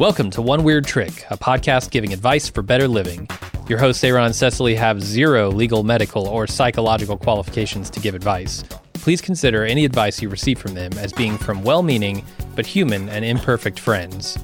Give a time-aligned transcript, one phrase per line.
[0.00, 3.28] Welcome to One Weird Trick, a podcast giving advice for better living.
[3.68, 8.64] Your hosts, Aaron and Cecily, have zero legal, medical, or psychological qualifications to give advice.
[8.94, 12.24] Please consider any advice you receive from them as being from well meaning
[12.56, 14.38] but human and imperfect friends.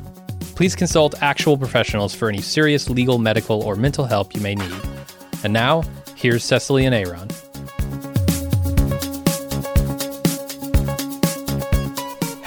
[0.57, 4.81] Please consult actual professionals for any serious legal, medical, or mental help you may need.
[5.43, 5.85] And now,
[6.17, 7.31] here's Cecily and Aaron.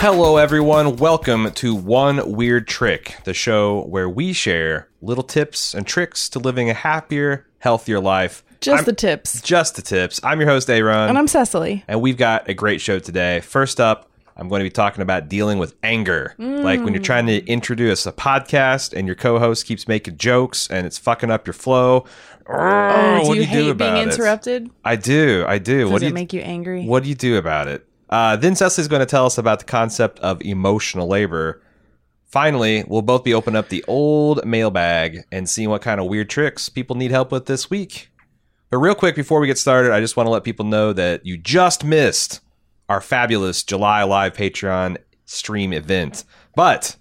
[0.02, 0.96] Hello, everyone.
[0.96, 6.40] Welcome to One Weird Trick, the show where we share little tips and tricks to
[6.40, 8.42] living a happier, healthier life.
[8.62, 9.42] Just I'm- the tips.
[9.42, 10.22] Just the tips.
[10.24, 11.10] I'm your host, Aaron.
[11.10, 11.84] And I'm Cecily.
[11.86, 13.42] and we've got a great show today.
[13.42, 16.34] First up, I'm going to be talking about dealing with anger.
[16.38, 20.88] Like when you're trying to introduce a podcast and your co-host keeps making jokes and
[20.88, 22.06] it's fucking up your flow.
[22.48, 24.08] Oh, what do you, hate being it?
[24.14, 24.70] interrupted?
[24.86, 25.44] I do.
[25.46, 25.82] I do.
[25.82, 26.86] Does what do it you make you angry?
[26.86, 27.86] what do you do about it?
[28.10, 31.62] Uh, then Cecily's going to tell us about the concept of emotional labor.
[32.26, 36.30] Finally, we'll both be opening up the old mailbag and seeing what kind of weird
[36.30, 38.10] tricks people need help with this week.
[38.70, 41.26] But real quick, before we get started, I just want to let people know that
[41.26, 42.42] you just missed
[42.88, 46.24] our fabulous July live Patreon stream event.
[46.56, 46.96] But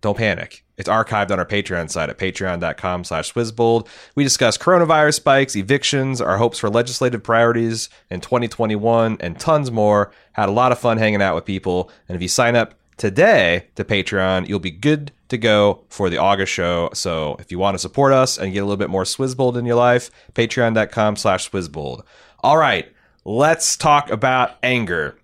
[0.00, 0.61] don't panic.
[0.76, 3.88] It's archived on our Patreon site at patreon.com slash swizbold.
[4.14, 10.12] We discuss coronavirus spikes, evictions, our hopes for legislative priorities in 2021, and tons more.
[10.32, 11.90] Had a lot of fun hanging out with people.
[12.08, 16.18] And if you sign up today to Patreon, you'll be good to go for the
[16.18, 16.90] August show.
[16.94, 19.66] So if you want to support us and get a little bit more Swizbold in
[19.66, 22.02] your life, patreon.com slash swizbold.
[22.40, 22.90] All right,
[23.24, 25.16] let's talk about anger.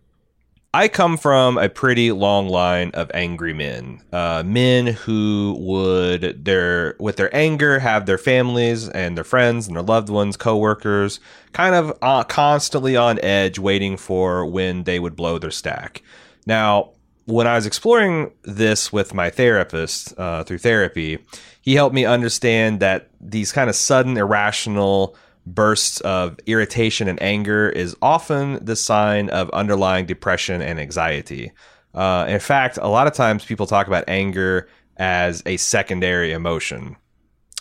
[0.78, 6.94] I come from a pretty long line of angry men, uh, men who would their
[7.00, 11.18] with their anger have their families and their friends and their loved ones, coworkers,
[11.52, 16.00] kind of uh, constantly on edge, waiting for when they would blow their stack.
[16.46, 16.90] Now,
[17.24, 21.18] when I was exploring this with my therapist uh, through therapy,
[21.60, 25.16] he helped me understand that these kind of sudden irrational
[25.54, 31.52] bursts of irritation and anger is often the sign of underlying depression and anxiety.
[31.94, 36.96] Uh, in fact, a lot of times people talk about anger as a secondary emotion.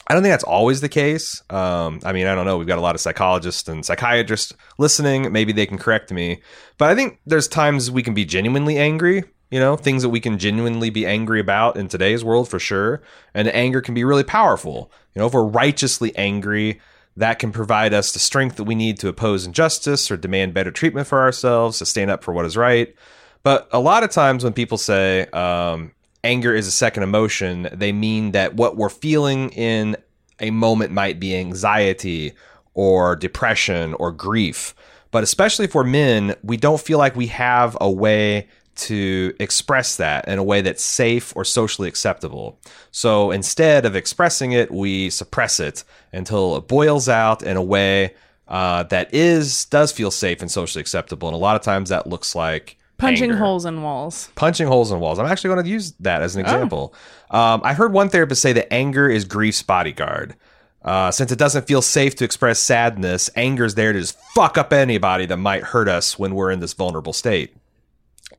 [0.10, 1.42] I don't think that's always the case.
[1.50, 2.58] Um, I mean, I don't know.
[2.58, 5.32] We've got a lot of psychologists and psychiatrists listening.
[5.34, 6.42] Maybe they can correct me.
[6.78, 10.22] But I think there's times we can be genuinely angry, you know, things that we
[10.22, 13.02] can genuinely be angry about in today's world for sure.
[13.34, 14.92] And anger can be really powerful.
[15.14, 16.80] You know, if we're righteously angry,
[17.18, 20.72] that can provide us the strength that we need to oppose injustice or demand better
[20.72, 22.96] treatment for ourselves, to stand up for what is right.
[23.44, 25.92] But a lot of times when people say um,
[26.24, 29.98] anger is a second emotion, they mean that what we're feeling in
[30.40, 32.34] a moment might be anxiety
[32.76, 34.76] or depression or grief.
[35.10, 40.28] But especially for men, we don't feel like we have a way to express that
[40.28, 42.60] in a way that's safe or socially acceptable.
[42.92, 45.84] So instead of expressing it, we suppress it
[46.14, 48.14] until it boils out in a way
[48.48, 51.28] uh, that is does feel safe and socially acceptable.
[51.28, 54.30] And a lot of times that looks like Punching anger holes in walls.
[54.34, 55.20] punching holes in walls.
[55.20, 56.96] I'm actually going to use that as an example.
[57.30, 60.36] Um, I've heard one therapist say that anger is grief's bodyguard.
[60.82, 64.58] Uh, since it doesn't feel safe to express sadness, anger is there to just fuck
[64.58, 67.56] up anybody that might hurt us when we're in this vulnerable state.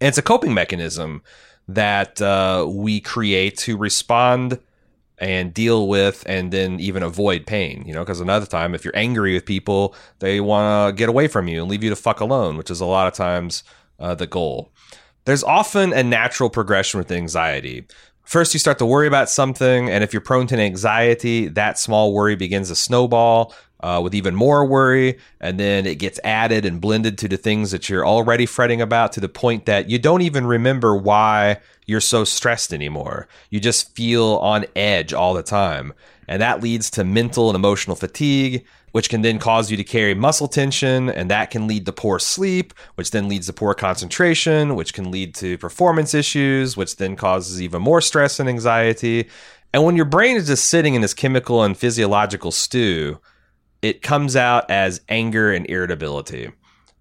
[0.01, 1.23] And it's a coping mechanism
[1.69, 4.59] that uh, we create to respond
[5.19, 8.97] and deal with and then even avoid pain you know because another time if you're
[8.97, 12.21] angry with people they want to get away from you and leave you to fuck
[12.21, 13.65] alone which is a lot of times
[13.99, 14.71] uh, the goal.
[15.25, 17.87] There's often a natural progression with anxiety.
[18.23, 22.13] First you start to worry about something and if you're prone to anxiety that small
[22.13, 25.19] worry begins to snowball uh, with even more worry.
[25.41, 29.13] And then it gets added and blended to the things that you're already fretting about
[29.13, 33.29] to the point that you don't even remember why you're so stressed anymore.
[33.51, 35.93] You just feel on edge all the time.
[36.27, 40.15] And that leads to mental and emotional fatigue which can then cause you to carry
[40.15, 44.75] muscle tension, and that can lead to poor sleep, which then leads to poor concentration,
[44.75, 49.29] which can lead to performance issues, which then causes even more stress and anxiety.
[49.73, 53.19] And when your brain is just sitting in this chemical and physiological stew,
[53.83, 56.51] it comes out as anger and irritability.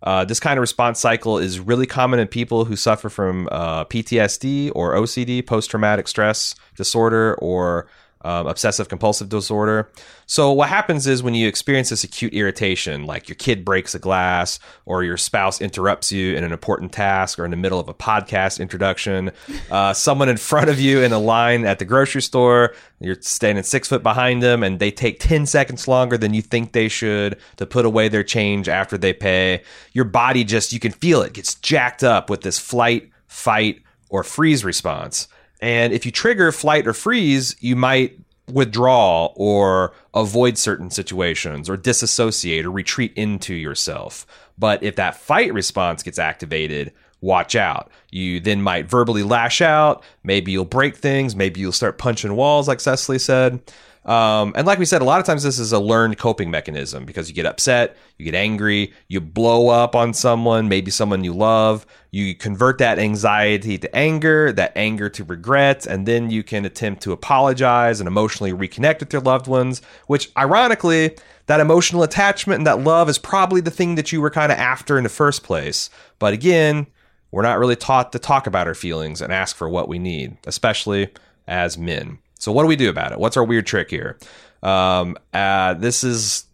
[0.04, 3.84] Uh, this kind of response cycle is really common in people who suffer from uh,
[3.86, 7.88] PTSD or OCD, post traumatic stress disorder, or
[8.28, 9.90] um, obsessive compulsive disorder.
[10.26, 14.00] So, what happens is when you experience this acute irritation, like your kid breaks a
[14.00, 17.88] glass, or your spouse interrupts you in an important task, or in the middle of
[17.88, 19.32] a podcast introduction,
[19.72, 23.64] uh, someone in front of you in a line at the grocery store, you're standing
[23.64, 27.38] six foot behind them, and they take 10 seconds longer than you think they should
[27.56, 29.64] to put away their change after they pay.
[29.94, 34.26] Your body just, you can feel it, gets jacked up with this flight, fight, or
[34.26, 35.30] freeze response.
[35.62, 38.20] And if you trigger flight or freeze, you might
[38.52, 44.26] withdraw or avoid certain situations or disassociate or retreat into yourself.
[44.58, 47.92] But if that fight response gets activated, watch out.
[48.12, 50.04] You then might verbally lash out.
[50.24, 51.36] Maybe you'll break things.
[51.36, 53.60] Maybe you'll start punching walls, like Cecily said.
[54.08, 57.06] Um, and like we said, a lot of times this is a learned coping mechanism
[57.06, 61.34] because you get upset, you get angry, you blow up on someone, maybe someone you
[61.34, 61.86] love.
[62.12, 67.04] You convert that anxiety to anger, that anger to regret, and then you can attempt
[67.04, 71.18] to apologize and emotionally reconnect with your loved ones, which ironically,
[71.48, 74.58] that emotional attachment and that love is probably the thing that you were kind of
[74.58, 75.90] after in the first place.
[76.18, 76.88] But again,
[77.32, 80.38] we're not really taught to talk about our feelings and ask for what we need,
[80.46, 81.10] especially
[81.46, 82.20] as men.
[82.40, 83.20] So what do we do about it?
[83.20, 84.18] What's our weird trick here?
[84.64, 86.48] Um, uh, this is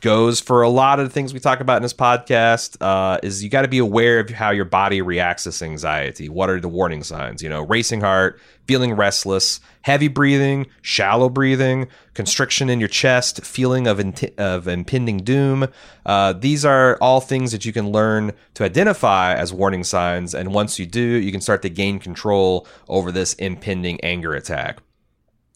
[0.00, 2.76] goes for a lot of the things we talk about in this podcast.
[2.80, 6.28] Uh, is you got to be aware of how your body reacts to anxiety.
[6.28, 7.42] What are the warning signs?
[7.42, 13.86] You know, racing heart, feeling restless, heavy breathing, shallow breathing, constriction in your chest, feeling
[13.86, 14.00] of
[14.38, 15.68] of impending doom.
[16.04, 20.52] Uh, these are all things that you can learn to identify as warning signs, and
[20.52, 24.78] once you do, you can start to gain control over this impending anger attack.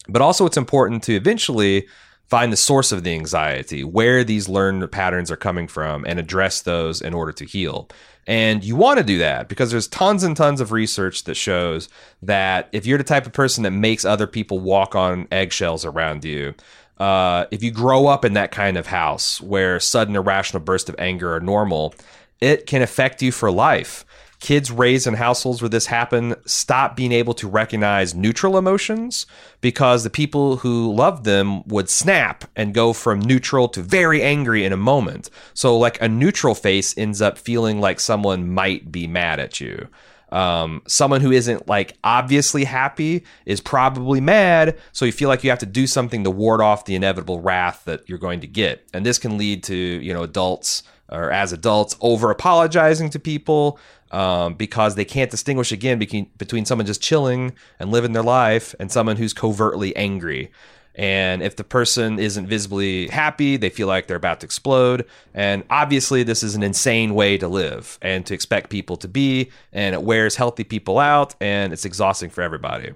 [0.07, 1.87] But also, it's important to eventually
[2.27, 6.61] find the source of the anxiety, where these learned patterns are coming from, and address
[6.61, 7.89] those in order to heal.
[8.25, 11.89] And you want to do that because there's tons and tons of research that shows
[12.21, 16.23] that if you're the type of person that makes other people walk on eggshells around
[16.23, 16.53] you,
[16.99, 20.95] uh, if you grow up in that kind of house where sudden irrational bursts of
[20.99, 21.93] anger are normal,
[22.39, 24.05] it can affect you for life
[24.43, 29.25] kids raised in households where this happened stop being able to recognize neutral emotions
[29.61, 34.65] because the people who loved them would snap and go from neutral to very angry
[34.65, 35.29] in a moment.
[35.53, 39.87] So, like a neutral face ends up feeling like someone might be mad at you.
[40.29, 45.51] Um, someone who isn't like obviously happy is probably mad, so you feel like you
[45.51, 48.85] have to do something to ward off the inevitable wrath that you're going to get.
[48.93, 53.79] And this can lead to, you know, adults or as adults over apologizing to people
[54.11, 58.75] um, because they can't distinguish again between, between someone just chilling and living their life
[58.79, 60.51] and someone who's covertly angry.
[60.95, 65.07] And if the person isn't visibly happy, they feel like they're about to explode.
[65.33, 69.49] And obviously, this is an insane way to live and to expect people to be.
[69.71, 72.93] And it wears healthy people out and it's exhausting for everybody.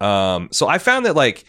[0.00, 1.44] Um, so I found that, like,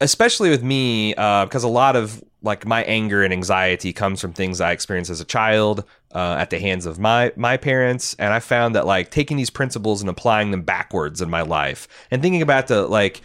[0.00, 4.32] especially with me, because uh, a lot of like my anger and anxiety comes from
[4.32, 8.32] things I experienced as a child uh, at the hands of my my parents, and
[8.32, 12.22] I found that like taking these principles and applying them backwards in my life, and
[12.22, 13.20] thinking about the like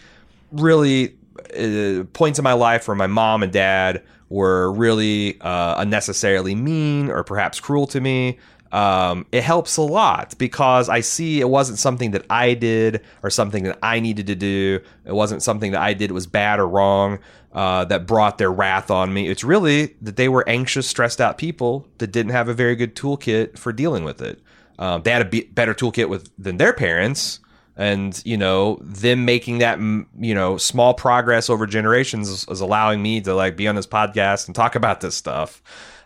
[0.52, 1.16] really
[1.58, 7.10] uh, points in my life where my mom and dad were really uh, unnecessarily mean
[7.10, 8.38] or perhaps cruel to me.
[8.76, 13.30] Um, it helps a lot because I see it wasn't something that I did or
[13.30, 14.80] something that I needed to do.
[15.06, 17.20] It wasn't something that I did was bad or wrong
[17.52, 19.30] uh, that brought their wrath on me.
[19.30, 22.94] It's really that they were anxious, stressed out people that didn't have a very good
[22.94, 24.42] toolkit for dealing with it.
[24.78, 27.40] Um, they had a be- better toolkit with than their parents,
[27.78, 33.00] and you know them making that you know small progress over generations is, is allowing
[33.00, 35.62] me to like be on this podcast and talk about this stuff.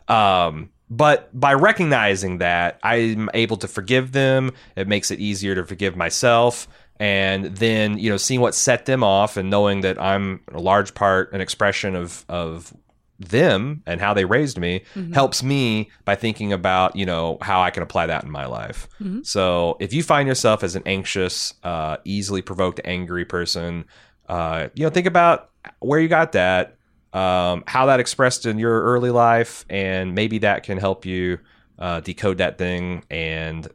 [0.07, 4.53] Um, but by recognizing that, I'm able to forgive them.
[4.77, 6.69] It makes it easier to forgive myself
[7.01, 10.95] and then you know seeing what set them off and knowing that I'm a large
[10.95, 12.75] part an expression of of
[13.19, 15.13] them and how they raised me mm-hmm.
[15.13, 18.89] helps me by thinking about you know how I can apply that in my life.
[19.01, 19.23] Mm-hmm.
[19.23, 23.85] So if you find yourself as an anxious, uh, easily provoked, angry person,
[24.29, 26.77] uh, you know think about where you got that,
[27.13, 31.39] um, how that expressed in your early life, and maybe that can help you
[31.79, 33.69] uh, decode that thing and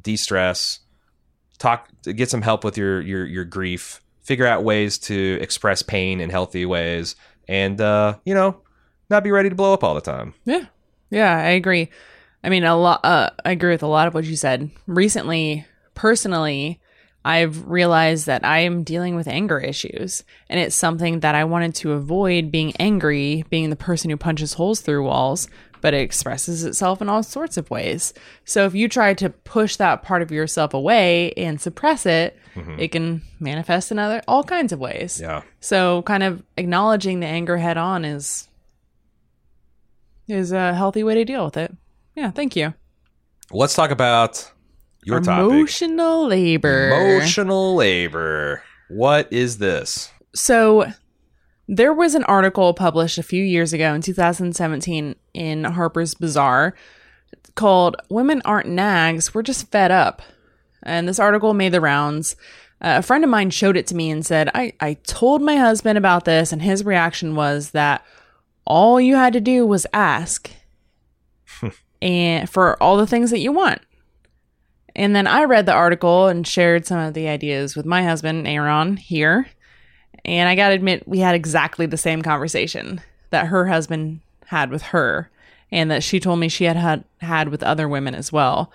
[0.00, 0.80] de-stress
[1.58, 6.20] talk get some help with your your your grief figure out ways to express pain
[6.20, 7.14] in healthy ways
[7.48, 8.60] and uh you know
[9.08, 10.34] not be ready to blow up all the time.
[10.44, 10.64] Yeah.
[11.10, 11.90] Yeah i agree.
[12.42, 14.70] I mean a lot uh, i agree with a lot of what you said.
[14.86, 15.64] Recently
[15.94, 16.80] personally
[17.24, 21.74] I've realized that I am dealing with anger issues, and it's something that I wanted
[21.76, 25.48] to avoid being angry, being the person who punches holes through walls,
[25.80, 28.14] but it expresses itself in all sorts of ways.
[28.44, 32.78] So if you try to push that part of yourself away and suppress it, mm-hmm.
[32.78, 35.20] it can manifest in other all kinds of ways.
[35.20, 35.42] Yeah.
[35.60, 38.48] So kind of acknowledging the anger head on is
[40.28, 41.74] is a healthy way to deal with it.
[42.14, 42.74] Yeah, thank you.
[43.50, 44.50] Let's talk about
[45.04, 46.30] your emotional topic.
[46.30, 46.88] labor.
[46.90, 48.62] Emotional labor.
[48.88, 50.10] What is this?
[50.34, 50.92] So
[51.68, 56.74] there was an article published a few years ago in 2017 in Harper's Bazaar
[57.54, 60.22] called Women Aren't Nags, We're Just Fed Up.
[60.82, 62.34] And this article made the rounds.
[62.80, 65.56] Uh, a friend of mine showed it to me and said, I, I told my
[65.56, 68.04] husband about this, and his reaction was that
[68.64, 70.50] all you had to do was ask
[72.02, 73.80] and for all the things that you want.
[74.94, 78.46] And then I read the article and shared some of the ideas with my husband,
[78.46, 79.48] Aaron, here.
[80.24, 84.70] And I got to admit, we had exactly the same conversation that her husband had
[84.70, 85.30] with her,
[85.70, 88.70] and that she told me she had had, with other women as well.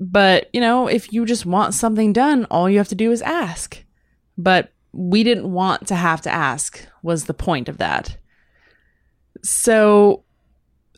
[0.00, 3.22] But, you know, if you just want something done, all you have to do is
[3.22, 3.84] ask.
[4.38, 8.16] But we didn't want to have to ask, was the point of that.
[9.44, 10.24] So,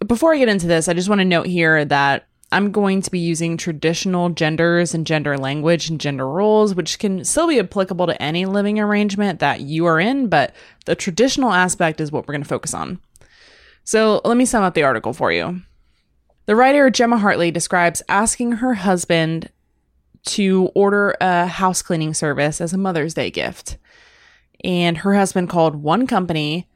[0.06, 3.10] before I get into this, I just want to note here that I'm going to
[3.10, 8.06] be using traditional genders and gender language and gender roles, which can still be applicable
[8.06, 10.54] to any living arrangement that you are in, but
[10.86, 13.00] the traditional aspect is what we're going to focus on.
[13.82, 15.62] So let me sum up the article for you.
[16.46, 19.50] The writer Gemma Hartley describes asking her husband
[20.26, 23.78] to order a house cleaning service as a Mother's Day gift.
[24.62, 26.68] And her husband called one company,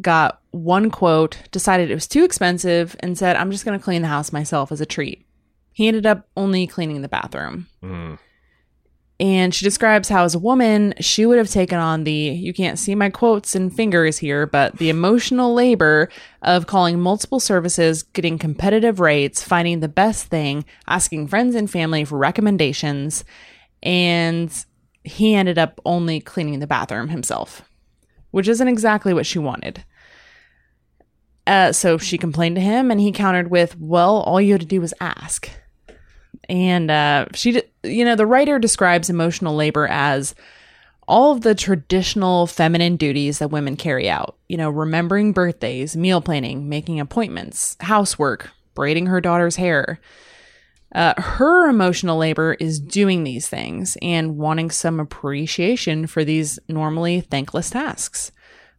[0.00, 4.02] got one quote, decided it was too expensive, and said, I'm just going to clean
[4.02, 5.26] the house myself as a treat.
[5.72, 7.66] He ended up only cleaning the bathroom.
[7.82, 8.18] Mm.
[9.18, 12.78] And she describes how, as a woman, she would have taken on the, you can't
[12.78, 16.10] see my quotes and fingers here, but the emotional labor
[16.42, 22.04] of calling multiple services, getting competitive rates, finding the best thing, asking friends and family
[22.04, 23.24] for recommendations.
[23.82, 24.52] And
[25.02, 27.62] he ended up only cleaning the bathroom himself,
[28.36, 29.82] which isn't exactly what she wanted.
[31.46, 34.66] Uh, so she complained to him, and he countered with, Well, all you had to
[34.66, 35.48] do was ask.
[36.46, 40.34] And uh, she, you know, the writer describes emotional labor as
[41.08, 44.36] all of the traditional feminine duties that women carry out.
[44.50, 49.98] You know, remembering birthdays, meal planning, making appointments, housework, braiding her daughter's hair.
[50.96, 57.20] Uh, her emotional labor is doing these things and wanting some appreciation for these normally
[57.20, 58.32] thankless tasks.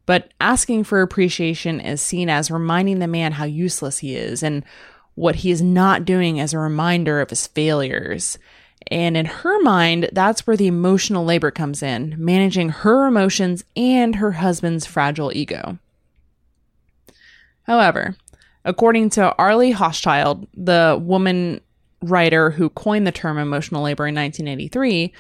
[0.08, 4.66] But asking for appreciation is seen as reminding the man how useless he is and
[5.14, 8.40] what he is not doing as a reminder of his failures.
[8.88, 14.16] And in her mind, that's where the emotional labor comes in, managing her emotions and
[14.16, 15.78] her husband's fragile ego.
[17.64, 18.16] However,
[18.66, 21.62] according to Arlie Hochschild, the woman
[22.02, 25.14] writer who coined the term emotional labor in 1983,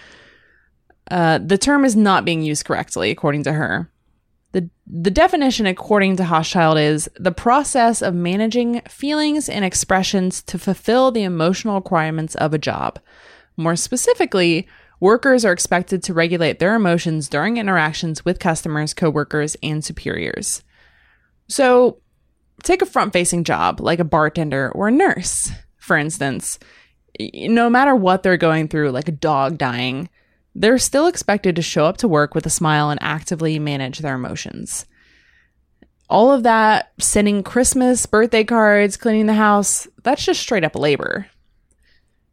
[1.09, 3.91] uh, the term is not being used correctly, according to her.
[4.51, 10.57] The, the definition, according to Hochschild, is the process of managing feelings and expressions to
[10.57, 12.99] fulfill the emotional requirements of a job.
[13.57, 14.67] More specifically,
[14.99, 20.63] workers are expected to regulate their emotions during interactions with customers, coworkers, and superiors.
[21.47, 22.01] So,
[22.63, 25.51] take a front facing job like a bartender or a nurse,
[25.87, 26.59] for instance.
[27.33, 30.09] No matter what they're going through, like a dog dying,
[30.53, 34.15] they're still expected to show up to work with a smile and actively manage their
[34.15, 34.85] emotions.
[36.09, 41.27] All of that, sending Christmas, birthday cards, cleaning the house, that's just straight up labor.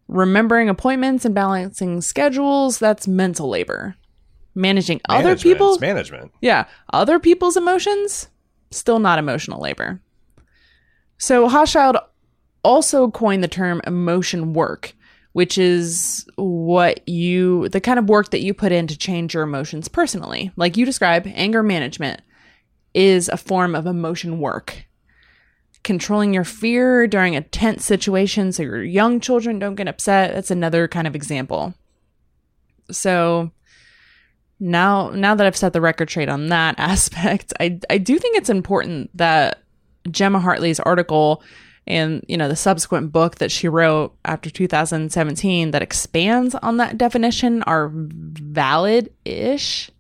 [0.07, 3.97] Remembering appointments and balancing schedules, that's mental labor.
[4.55, 6.31] Managing other people's management.
[6.41, 8.29] yeah, other people's emotions,
[8.71, 10.01] still not emotional labor.
[11.19, 12.01] So Hochschild
[12.65, 14.95] also coined the term emotion work,
[15.33, 19.43] which is what you, the kind of work that you put in to change your
[19.43, 20.51] emotions personally.
[20.57, 22.23] Like you describe, anger management
[22.95, 24.87] is a form of emotion work.
[25.83, 30.51] Controlling your fear during a tense situation so your young children don't get upset, that's
[30.51, 31.75] another kind of example.
[32.91, 33.51] So
[34.61, 38.37] now now that I've set the record straight on that aspect, I I do think
[38.37, 39.63] it's important that
[40.11, 41.43] Gemma Hartley's article
[41.87, 46.97] and you know the subsequent book that she wrote after 2017 that expands on that
[46.97, 49.91] definition are valid-ish.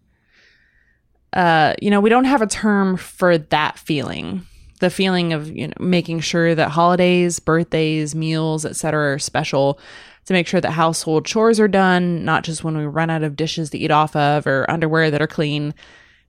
[1.33, 4.47] Uh, you know, we don't have a term for that feeling.
[4.81, 9.15] The feeling of you know making sure that holidays, birthdays, meals, etc.
[9.15, 9.79] are special
[10.27, 13.37] to make sure that household chores are done, not just when we run out of
[13.37, 15.75] dishes to eat off of or underwear that are clean.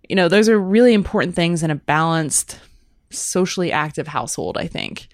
[0.10, 2.60] You know, those are really important things in a balanced,
[3.10, 5.08] socially active household, I think.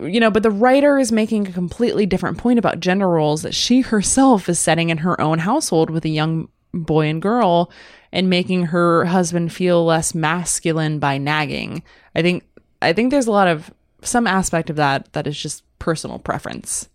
[0.00, 3.54] You know, but the writer is making a completely different point about gender roles that
[3.54, 7.70] she herself is setting in her own household with a young boy and girl
[8.10, 11.82] and making her husband feel less masculine by nagging.
[12.14, 12.44] I think
[12.80, 13.72] I think there's a lot of
[14.02, 16.88] some aspect of that that is just personal preference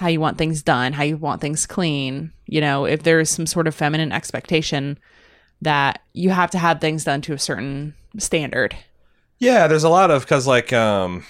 [0.00, 2.32] how you want things done, how you want things clean.
[2.46, 4.98] You know, if there's some sort of feminine expectation
[5.60, 8.74] that you have to have things done to a certain standard.
[9.38, 11.24] Yeah, there's a lot of because like um,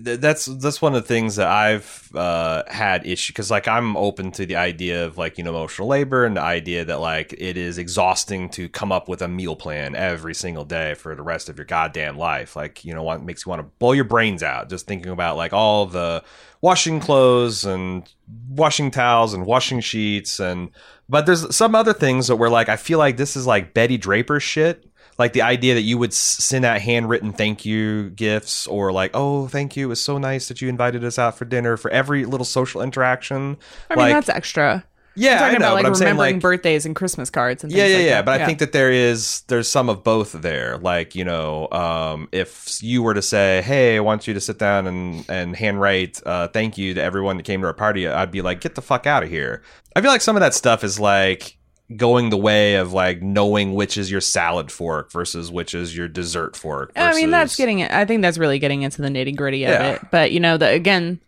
[0.00, 4.32] that's that's one of the things that I've uh, had issue because like I'm open
[4.32, 7.56] to the idea of like you know emotional labor and the idea that like it
[7.56, 11.48] is exhausting to come up with a meal plan every single day for the rest
[11.48, 12.56] of your goddamn life.
[12.56, 15.36] Like you know what makes you want to blow your brains out just thinking about
[15.36, 16.22] like all the
[16.60, 18.08] washing clothes and
[18.48, 20.70] washing towels and washing sheets and
[21.08, 23.96] but there's some other things that were like I feel like this is like Betty
[23.96, 24.87] Draper shit
[25.18, 29.48] like the idea that you would send out handwritten thank you gifts or like oh
[29.48, 29.86] thank you.
[29.86, 32.80] It was so nice that you invited us out for dinner for every little social
[32.80, 33.56] interaction.
[33.90, 34.84] I mean, like that's extra.
[35.16, 37.64] yeah I'm talking I know, about like I'm saying remembering like birthdays and Christmas cards
[37.64, 38.24] and things yeah yeah like yeah that.
[38.24, 40.78] but i think that there is there's some of both there.
[40.78, 44.58] Like you know um if you were to say hey i want you to sit
[44.58, 48.30] down and and handwrite uh thank you to everyone that came to our party i'd
[48.30, 49.62] be like get the fuck out of here.
[49.96, 51.57] I feel like some of that stuff is like
[51.96, 56.06] going the way of like knowing which is your salad fork versus which is your
[56.08, 57.90] dessert fork I mean, that's getting it.
[57.90, 59.92] I think that's really getting into the nitty gritty of Yeah.
[59.92, 60.02] it.
[60.10, 61.18] But you know, the again,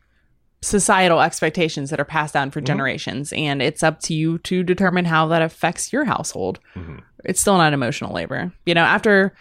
[0.62, 2.52] societal expectations that are passed down Mm-hmm.
[2.52, 6.60] for generations, and it's up to you to determine how that affects your household.
[6.76, 7.00] Mhm.
[7.24, 8.52] It's still not emotional labor.
[8.66, 9.34] You know, after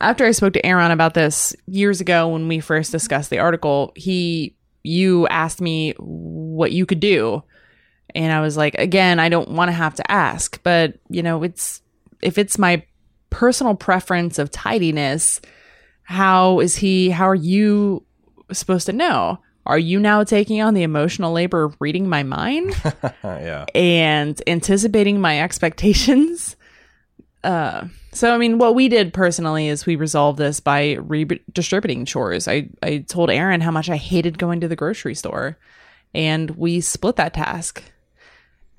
[0.00, 3.92] after I spoke to Aaron about this years ago when we first discussed the article,
[3.96, 7.42] he you asked me what you could do.
[8.14, 11.42] And I was like, again, I don't want to have to ask, but you know,
[11.42, 11.82] it's
[12.22, 12.82] if it's my
[13.30, 15.40] personal preference of tidiness,
[16.02, 18.04] how is he how are you
[18.52, 19.38] supposed to know?
[19.66, 22.74] Are you now taking on the emotional labor of reading my mind
[23.22, 26.56] yeah and anticipating my expectations?
[27.44, 32.48] Uh, so I mean, what we did personally is we resolved this by redistributing chores.
[32.48, 35.58] I I told Aaron how much I hated going to the grocery store,
[36.14, 37.82] and we split that task.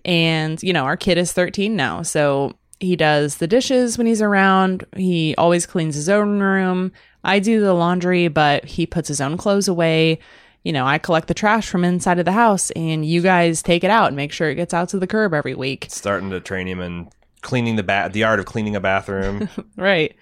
[0.06, 4.22] And you know, our kid is 13 now, so he does the dishes when he's
[4.22, 4.86] around.
[4.96, 6.92] He always cleans his own room.
[7.24, 10.20] I do the laundry, but he puts his own clothes away.
[10.64, 13.84] You know, I collect the trash from inside of the house, and you guys take
[13.84, 15.88] it out and make sure it gets out to the curb every week.
[15.90, 17.10] starting to train him in
[17.42, 20.16] cleaning the bath, the art of cleaning a bathroom Right.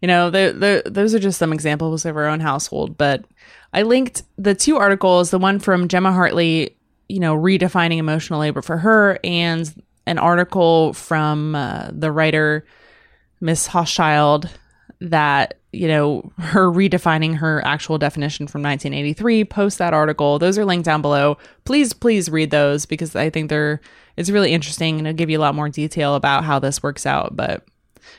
[0.00, 2.98] You know, the, the, those are just some examples of our own household.
[2.98, 3.24] But
[3.72, 6.76] I linked the two articles the one from Gemma Hartley,
[7.08, 12.66] you know, redefining emotional labor for her, and an article from uh, the writer
[13.40, 14.50] Miss Hochschild
[15.00, 19.44] that, you know, her redefining her actual definition from 1983.
[19.44, 20.38] Post that article.
[20.38, 21.36] Those are linked down below.
[21.64, 23.80] Please, please read those because I think they're,
[24.16, 27.06] it's really interesting and it'll give you a lot more detail about how this works
[27.06, 27.34] out.
[27.36, 27.66] But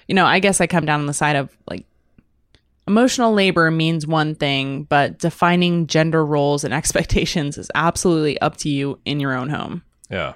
[0.07, 1.85] you know, I guess I come down on the side of like
[2.87, 8.69] emotional labor means one thing, but defining gender roles and expectations is absolutely up to
[8.69, 9.83] you in your own home.
[10.09, 10.33] yeah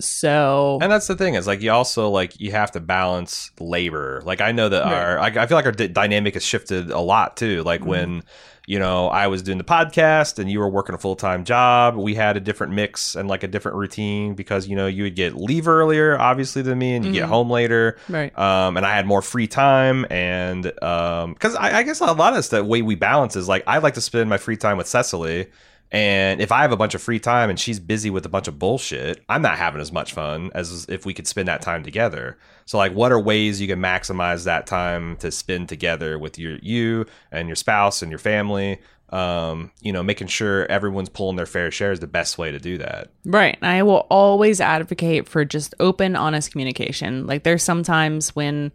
[0.00, 4.22] So, And that's the thing is like you also like you have to balance labor.
[4.24, 4.92] Like I know that Right.
[4.92, 7.62] our I, I feel like our d- dynamic has shifted a lot too.
[7.62, 7.88] Like Mm-hmm.
[7.90, 8.22] when
[8.66, 11.96] you know I was doing the podcast and you were working a full time job,
[11.96, 15.14] we had a different mix and like a different routine because you know you would
[15.16, 17.28] get leave earlier, obviously than me, and you get Mhm.
[17.28, 17.96] home later.
[18.08, 18.36] right.
[18.38, 22.36] Um, and I had more free time, and um, because I, I guess a lot
[22.36, 24.86] of the way we balance is like I like to spend my free time with
[24.88, 25.46] Cecily,
[25.90, 28.48] and if I have a bunch of free time and she's busy with a bunch
[28.48, 31.84] of bullshit, I'm not having as much fun as if we could spend that time
[31.84, 32.36] together.
[32.66, 36.58] So, like, what are ways you can maximize that time to spend together with your
[36.62, 38.80] you and your spouse and your family?
[39.10, 42.58] Um, you know, making sure everyone's pulling their fair share is the best way to
[42.58, 43.10] do that.
[43.24, 43.56] Right.
[43.62, 47.24] I will always advocate for just open, honest communication.
[47.26, 48.72] Like there's sometimes when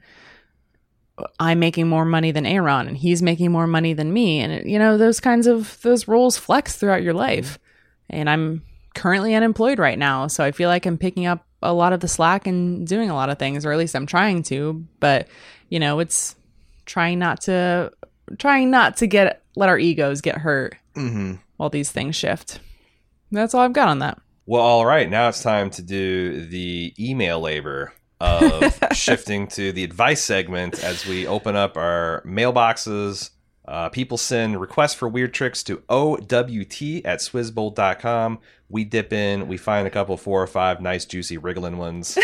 [1.40, 4.40] I'm making more money than Aaron and he's making more money than me.
[4.40, 7.60] And, it, you know, those kinds of, those roles flex throughout your life.
[8.10, 8.64] And I'm
[8.96, 10.28] currently unemployed right now.
[10.28, 13.16] So I feel like I'm picking up a lot of the slack and doing a
[13.16, 14.86] lot of things, or at least I'm trying to.
[15.00, 15.28] But,
[15.70, 16.36] you know, it's
[16.86, 17.92] trying not to,
[18.38, 21.36] trying not to get, let our egos get hurt Mm-hmm.
[21.58, 22.60] while these things shift.
[23.32, 24.20] That's all I've got on that.
[24.46, 25.10] Well, all right.
[25.10, 31.06] Now it's time to do the email labor of shifting to the advice segment as
[31.06, 33.32] we open up our mailboxes.
[33.68, 38.40] Uh, people send requests for weird tricks to OWT at swizzbold.com.
[38.68, 42.18] We dip in, we find a couple, four or five nice, juicy, wriggling ones.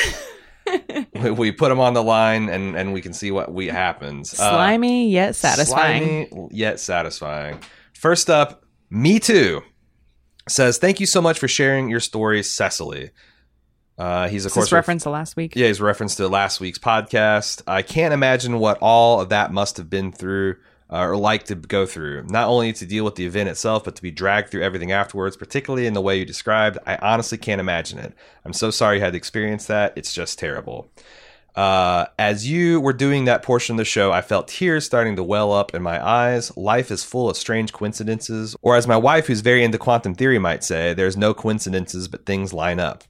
[1.14, 4.34] we, we put them on the line and, and we can see what we happens.
[4.34, 6.28] Uh, Slimy yet satisfying.
[6.30, 7.60] Slimy yet satisfying.
[7.94, 9.62] First up, Me Too
[10.48, 13.12] says, Thank you so much for sharing your story, Cecily.
[13.98, 15.56] Uh, he's, of Is course, reference to last week?
[15.56, 17.62] yeah, he's reference to last week's podcast.
[17.68, 20.58] I can't imagine what all of that must have been through
[20.92, 22.24] uh, or like to go through.
[22.30, 25.38] Not only to deal with the event itself, but to be dragged through everything afterwards,
[25.38, 26.78] particularly in the way you described.
[26.86, 28.14] I honestly can't imagine it.
[28.44, 29.94] I'm so sorry you had to experience that.
[29.96, 30.92] It's just terrible.
[31.56, 35.24] Uh, as you were doing that portion of the show, I felt tears starting to
[35.24, 36.56] well up in my eyes.
[36.58, 40.38] Life is full of strange coincidences, or as my wife, who's very into quantum theory,
[40.38, 43.06] might say, there's no coincidences, but things line up.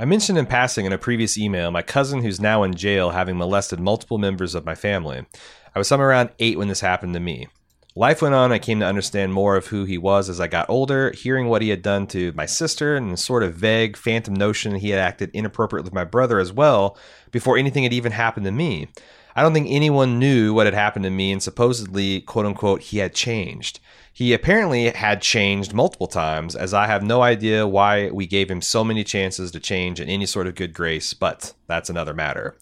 [0.00, 3.36] I mentioned in passing in a previous email my cousin who's now in jail having
[3.36, 5.26] molested multiple members of my family.
[5.74, 7.48] I was somewhere around eight when this happened to me.
[7.96, 8.52] Life went on.
[8.52, 11.62] I came to understand more of who he was as I got older, hearing what
[11.62, 15.00] he had done to my sister and the sort of vague, phantom notion he had
[15.00, 16.96] acted inappropriately with my brother as well
[17.32, 18.86] before anything had even happened to me.
[19.34, 22.98] I don't think anyone knew what had happened to me, and supposedly, quote unquote, he
[22.98, 23.80] had changed.
[24.18, 28.60] He apparently had changed multiple times, as I have no idea why we gave him
[28.60, 32.56] so many chances to change in any sort of good grace, but that's another matter.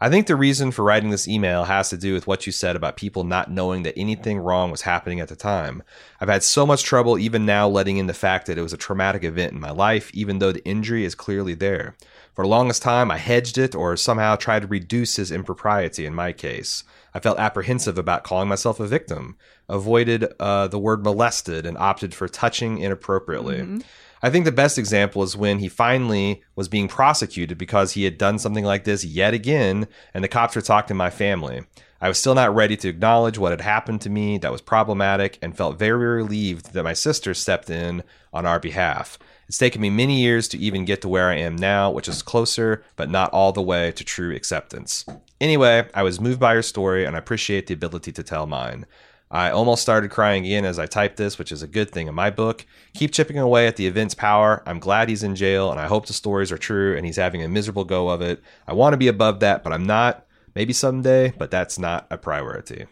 [0.00, 2.74] I think the reason for writing this email has to do with what you said
[2.74, 5.82] about people not knowing that anything wrong was happening at the time.
[6.22, 8.78] I've had so much trouble even now letting in the fact that it was a
[8.78, 11.96] traumatic event in my life, even though the injury is clearly there.
[12.34, 16.14] For the longest time, I hedged it or somehow tried to reduce his impropriety in
[16.14, 16.82] my case.
[17.12, 19.36] I felt apprehensive about calling myself a victim,
[19.68, 23.58] avoided uh, the word molested, and opted for touching inappropriately.
[23.58, 23.78] Mm-hmm.
[24.22, 28.16] I think the best example is when he finally was being prosecuted because he had
[28.16, 31.62] done something like this yet again, and the cops were talking to my family.
[32.00, 35.38] I was still not ready to acknowledge what had happened to me that was problematic
[35.40, 39.18] and felt very relieved that my sister stepped in on our behalf.
[39.48, 42.22] It's taken me many years to even get to where I am now, which is
[42.22, 45.04] closer, but not all the way to true acceptance.
[45.40, 48.86] Anyway, I was moved by your story and I appreciate the ability to tell mine.
[49.30, 52.14] I almost started crying again as I typed this, which is a good thing in
[52.14, 52.64] my book.
[52.94, 54.62] Keep chipping away at the event's power.
[54.66, 57.42] I'm glad he's in jail, and I hope the stories are true and he's having
[57.42, 58.42] a miserable go of it.
[58.68, 60.26] I want to be above that, but I'm not.
[60.54, 62.86] Maybe someday, but that's not a priority.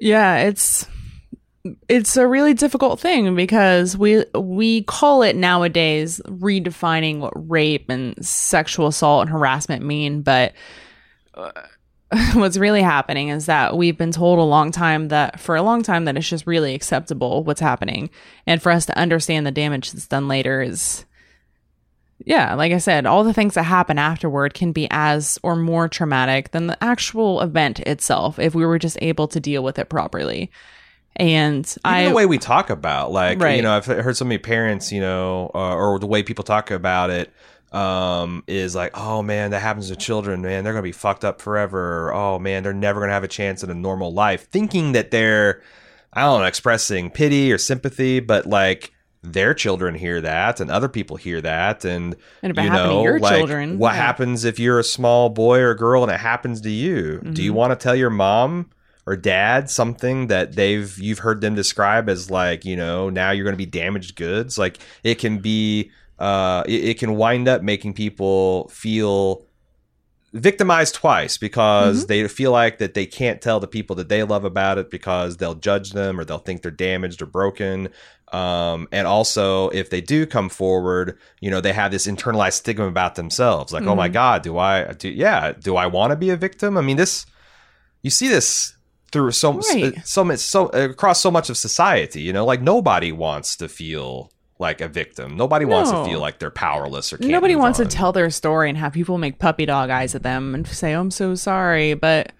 [0.00, 0.86] Yeah, it's
[1.88, 8.14] it's a really difficult thing because we we call it nowadays redefining what rape and
[8.24, 10.52] sexual assault and harassment mean, but
[11.34, 11.50] uh,
[12.34, 15.82] what's really happening is that we've been told a long time that for a long
[15.82, 18.10] time that it's just really acceptable what's happening
[18.46, 21.04] and for us to understand the damage that's done later is
[22.24, 25.88] yeah like i said all the things that happen afterward can be as or more
[25.88, 29.88] traumatic than the actual event itself if we were just able to deal with it
[29.88, 30.50] properly
[31.18, 33.56] and Even I the way we talk about like Right.
[33.56, 36.70] you know I've heard so many parents you know uh, or the way people talk
[36.70, 37.32] about it
[37.72, 40.64] um is like oh man that happens to children man.
[40.64, 42.12] They're gonna be fucked up forever.
[42.14, 44.48] Oh man they're never gonna have a chance at a normal life.
[44.50, 45.62] Thinking that they're
[46.12, 50.88] i don't know expressing pity or sympathy but like their children hear that and other
[50.88, 51.84] people hear that.
[51.84, 53.96] And And you know your like, children, what yeah.
[54.02, 57.18] happens if you're a small boy or girl and it happens to you?
[57.18, 57.40] Do Mm-hmm.
[57.42, 58.70] you want to tell your mom
[59.04, 63.42] or dad something that they've you've heard them describe as like you know now you're
[63.44, 64.56] going to be damaged goods?
[64.58, 69.44] Like it can be uh it, it can wind up making people feel
[70.32, 72.06] victimized twice because Mm-hmm.
[72.08, 75.36] they feel like that they can't tell the people that they love about it because
[75.38, 77.88] they'll judge them or they'll think they're damaged or broken
[78.32, 82.86] um, and also if they do come forward you know they have this internalized stigma
[82.86, 84.12] about themselves like oh my Mm-hmm.
[84.14, 87.24] god do i do yeah do i want to be a victim i mean this
[88.02, 88.74] you see this
[89.12, 90.04] through so Right.
[90.04, 94.30] so much so across so much of society you know like nobody wants to feel
[94.58, 97.86] like a victim nobody wants to feel like they're powerless or can't Nobody wants on.
[97.88, 100.94] to tell their story and have people make puppy dog eyes at them and say,
[100.94, 101.92] oh, I'm so sorry.
[101.94, 102.32] But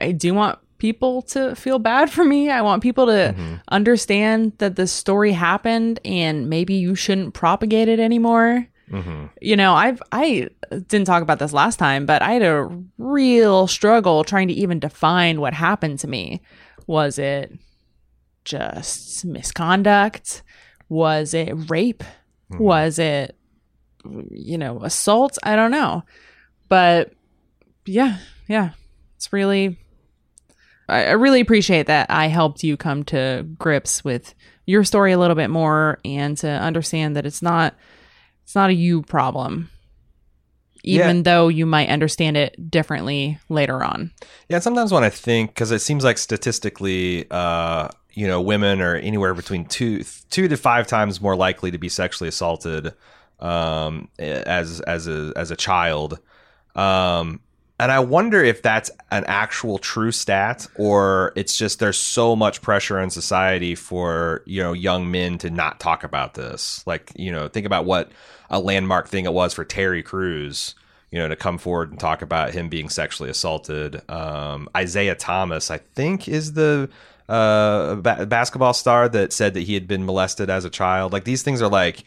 [0.00, 2.50] I do want people to feel bad for me.
[2.50, 3.54] I want people to Mm-hmm.
[3.68, 8.66] understand that this story happened and maybe you shouldn't propagate it anymore.
[8.90, 9.30] Mhm.
[9.40, 13.66] You know, I've I didn't talk about this last time, but I had a real
[13.68, 16.40] struggle trying to even define what happened to me.
[16.88, 17.52] Was it
[18.44, 20.42] just misconduct?
[20.88, 22.04] Was it rape?
[22.50, 23.36] Was it
[24.30, 25.36] you know, assault?
[25.42, 26.04] I don't know.
[26.68, 27.12] But
[27.86, 28.18] yeah,
[28.48, 28.70] yeah.
[29.16, 29.78] It's really
[30.88, 34.34] I, I really appreciate that I helped you come to grips with
[34.66, 37.74] your story a little bit more and to understand that it's not
[38.44, 39.70] it's not a you problem.
[40.84, 41.22] Even Yeah.
[41.24, 44.12] though you might understand it differently later on.
[44.48, 48.96] Yeah, sometimes when I think, because it seems like statistically, uh, you know, women are
[48.96, 52.94] anywhere between two two to five times more likely to be sexually assaulted
[53.40, 56.18] um, as as a as a child.
[56.74, 57.40] Um,
[57.78, 62.62] and I wonder if that's an actual true stat, or it's just there's so much
[62.62, 66.82] pressure in society for you know young men to not talk about this.
[66.86, 68.10] Like you know, think about what
[68.48, 70.74] a landmark thing it was for Terry Crews
[71.12, 74.02] you know, to come forward and talk about him being sexually assaulted.
[74.10, 76.90] Um, Isaiah Thomas, I think, is the
[77.28, 81.12] uh, ba- basketball star that said that he had been molested as a child.
[81.12, 82.04] Like these things are like,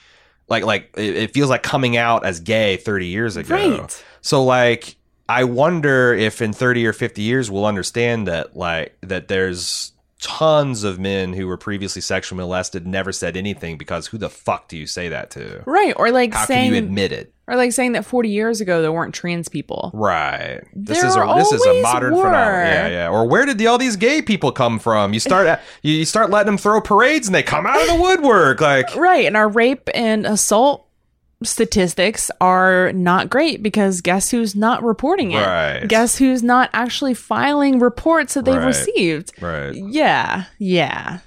[0.48, 3.56] like, like it, it feels like coming out as gay 30 years ago.
[3.56, 4.04] Right.
[4.22, 4.96] So like,
[5.28, 10.84] I wonder if in 30 or 50 years we'll understand that like that there's tons
[10.84, 14.78] of men who were previously sexually molested never said anything because who the fuck do
[14.78, 15.64] you say that to?
[15.66, 15.94] Right.
[15.96, 17.34] Or like How saying can you admit it?
[17.50, 19.92] Or like saying that 40 years ago there weren't trans people.
[19.94, 20.62] Right.
[20.74, 22.24] This There is a this is a modern were.
[22.24, 22.66] phenomenon.
[22.66, 23.10] Yeah, yeah.
[23.10, 25.14] Or where did the, all these gay people come from?
[25.14, 27.96] You start you you start letting them throw parades and they come out of the
[28.02, 29.26] woodwork like Right.
[29.26, 30.86] And our rape and assault
[31.42, 35.38] statistics are not great because guess who's not reporting it?
[35.46, 35.86] Right.
[35.88, 38.66] Guess who's not actually filing reports that they've Right.
[38.68, 39.32] received?
[39.42, 39.74] right.
[39.74, 40.44] Yeah.
[40.58, 41.20] Yeah.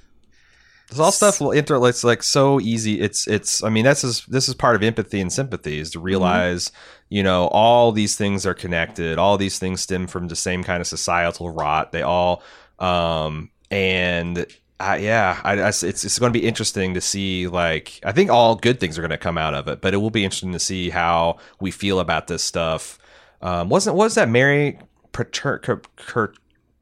[0.99, 3.01] All stuff will inter it's like so easy.
[3.01, 6.01] It's it's I mean this is this is part of empathy and sympathy is to
[6.01, 6.71] realize,
[7.09, 9.19] you know, all these things are connected.
[9.19, 11.93] All these things stem from the same kind of societal rot.
[11.93, 12.43] They all
[12.79, 14.47] um and
[14.81, 17.47] I, yeah, I, I- it's it's going to be interesting to see.
[17.47, 19.99] Like, I think all good things are going to come out of it, but it
[19.99, 22.99] will be interesting to see how we feel about this stuff.
[23.41, 24.81] Um, wasn't was that Mary
[25.13, 26.33] Pater, Cur, Cur,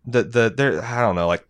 [0.06, 0.82] the the there?
[0.82, 1.46] I don't know, like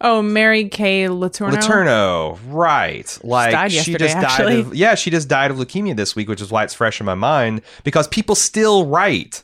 [0.00, 1.56] Oh, Mary Kay Letourneau.
[1.56, 3.18] Letourneau, right?
[3.24, 4.58] Like died she just died.
[4.58, 7.06] Of, yeah, she just died of leukemia this week, which is why it's fresh in
[7.06, 9.42] my mind because people still write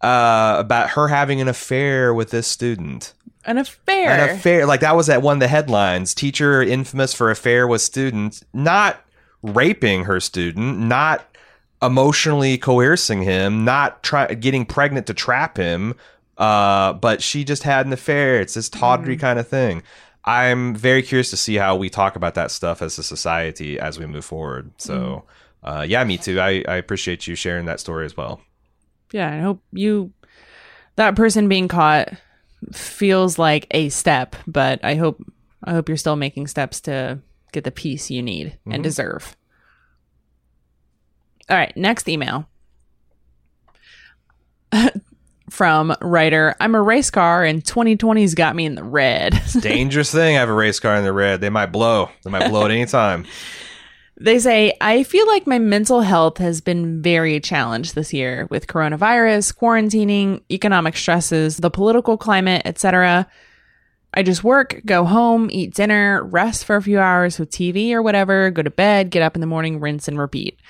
[0.00, 3.14] uh, about her having an affair with this student.
[3.44, 4.10] An affair.
[4.10, 6.14] An affair, like that was at one of the headlines.
[6.14, 9.04] Teacher infamous for affair with student, not
[9.42, 11.24] raping her student, not
[11.80, 15.94] emotionally coercing him, not try getting pregnant to trap him.
[16.38, 18.40] Uh, but she just had an affair.
[18.40, 19.82] It's this tawdry kind of thing.
[20.24, 23.98] I'm very curious to see how we talk about that stuff as a society as
[23.98, 24.70] we move forward.
[24.78, 25.24] So,
[25.62, 26.40] uh, yeah, me too.
[26.40, 28.40] I, I appreciate you sharing that story as well.
[29.12, 30.12] yeah, I hope you
[30.96, 32.10] that person being caught
[32.72, 35.22] feels like a step, but I hope
[35.64, 37.18] I hope you're still making steps to
[37.52, 39.36] get the peace you need and deserve.
[41.50, 42.48] All right, next email.
[45.52, 49.38] From writer, I'm a race car and 2020's got me in the red.
[49.60, 50.34] Dangerous thing.
[50.34, 51.42] I have a race car in the red.
[51.42, 52.08] They might blow.
[52.24, 53.26] They might blow at any time.
[54.20, 58.68] They say, I feel like my mental health has been very challenged this year with
[58.68, 63.26] coronavirus, quarantining, economic stresses, the political climate, etc.
[64.14, 68.02] I just work, go home, eat dinner, rest for a few hours with TV or
[68.02, 70.60] whatever, go to bed, get up in the morning, rinse and repeat.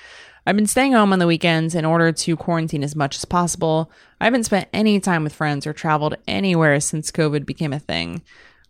[0.45, 3.89] I've been staying home on the weekends in order to quarantine as much as possible.
[4.19, 8.21] I haven't spent any time with friends or traveled anywhere since COVID became a thing.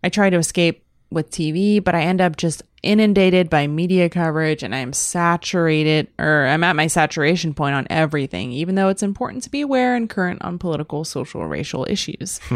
[0.04, 4.62] I try to escape with TV, but I end up just inundated by media coverage
[4.62, 9.04] and I am saturated or I'm at my saturation point on everything, even though it's
[9.04, 12.40] important to be aware and current on political, social, racial issues.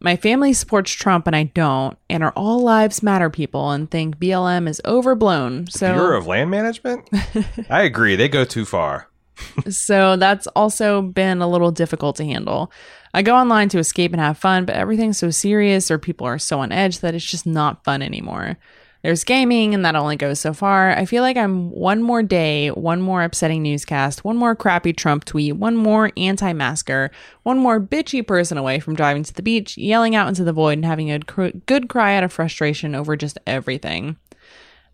[0.00, 4.18] My family supports Trump and I don't, and are all lives matter people and think
[4.18, 5.66] BLM is overblown.
[5.68, 7.08] So Bureau of Land Management?
[7.70, 8.16] I agree.
[8.16, 9.08] They go too far.
[9.68, 12.72] so that's also been a little difficult to handle.
[13.14, 16.38] I go online to escape and have fun, but everything's so serious or people are
[16.38, 18.58] so on edge that it's just not fun anymore.
[19.02, 20.90] There's gaming, and that only goes so far.
[20.90, 25.24] I feel like I'm one more day, one more upsetting newscast, one more crappy Trump
[25.24, 27.10] tweet, one more anti masker,
[27.42, 30.78] one more bitchy person away from driving to the beach, yelling out into the void,
[30.78, 34.16] and having a cr- good cry out of frustration over just everything.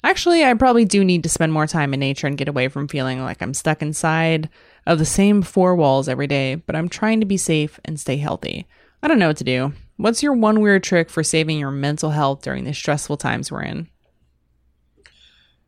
[0.04, 2.88] Actually, I probably do need to spend more time in nature and get away from
[2.88, 4.48] feeling like I'm stuck inside
[4.84, 8.16] of the same four walls every day, but I'm trying to be safe and stay
[8.16, 8.66] healthy.
[9.02, 9.72] I don't know what to do.
[10.02, 13.62] What's your one weird trick for saving your mental health during the stressful times we're
[13.62, 13.88] in?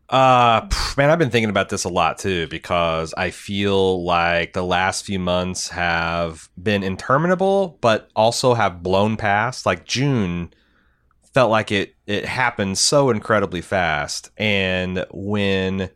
[0.09, 4.65] Uh, man, I've been thinking about this a lot too because I feel like the
[4.65, 9.67] last few months have been interminable, but also have blown past.
[9.67, 10.53] Like June
[11.33, 15.91] felt like it it happened so incredibly fast, and when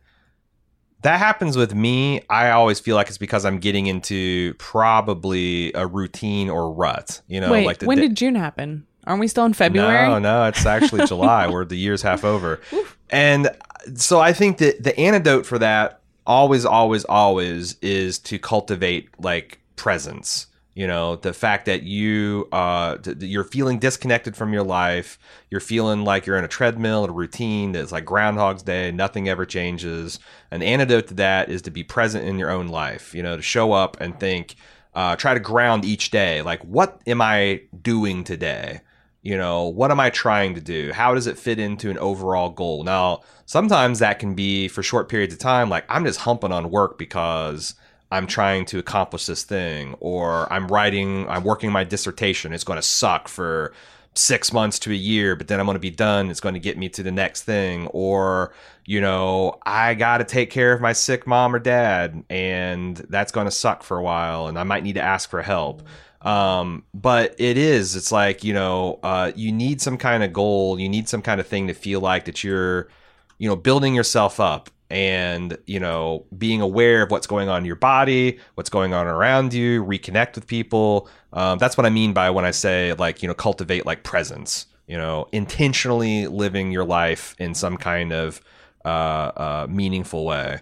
[1.01, 5.87] that happens with me, I always feel like it's because I'm getting into probably a
[5.87, 7.21] routine or rut.
[7.27, 8.85] You know, Wait, like the when di- did June happen?
[9.05, 10.07] Aren't we still in February?
[10.07, 11.47] no, no, it's actually July.
[11.47, 12.59] Where the year's half over,
[13.09, 13.49] and
[13.95, 19.59] so I think that the antidote for that always, always, always is to cultivate like
[19.75, 20.47] presence.
[20.79, 25.59] You know, the fact that you uh th- you're feeling disconnected from your life, you're
[25.59, 30.21] feeling like you're in a treadmill, a routine that's like Groundhog's Day, nothing ever changes.
[30.51, 33.13] An antidote to that is to be present in your own life.
[33.13, 34.55] You know, to show up and think,
[34.95, 36.41] uh, try to ground each day.
[36.41, 38.79] Like, what am I doing today?
[39.21, 42.49] you know what am i trying to do how does it fit into an overall
[42.49, 46.53] goal now sometimes that can be for short periods of time like i'm just humping
[46.53, 47.75] on work because
[48.11, 52.77] i'm trying to accomplish this thing or i'm writing i'm working my dissertation it's going
[52.77, 53.73] to suck for
[54.19, 56.29] six months to a year, but then I'm going to be done.
[56.29, 57.87] It's going to get me to the next thing.
[57.87, 58.53] Or,
[58.85, 63.31] you know, I got to take care of my sick mom or dad, and that's
[63.31, 65.83] going to suck for a while, and I might need to ask for help.
[66.21, 70.77] Um, but it is, it's like, you know, uh, you need some kind of goal,
[70.77, 72.89] you need some kind of thing to feel like that you're,
[73.37, 77.65] you know, building yourself up and you know being aware of what's going on in
[77.65, 81.07] your body what's going on around you reconnect with people.
[81.31, 84.65] Um, that's what i mean by when i say like you know cultivate like presence
[84.87, 88.41] you know intentionally living your life in some kind of
[88.85, 90.61] uh, uh, meaningful way.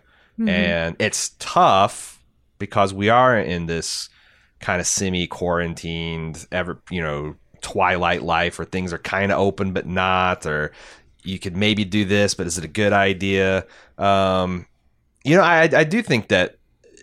[0.49, 2.21] And it's tough
[2.59, 4.09] because we are in this
[4.59, 9.73] kind of semi quarantined ever you know twilight life where things are kind of open
[9.73, 10.71] but not or
[11.23, 13.65] you could maybe do this but is it a good idea?
[13.97, 14.65] Um
[15.27, 16.57] you know i i do think that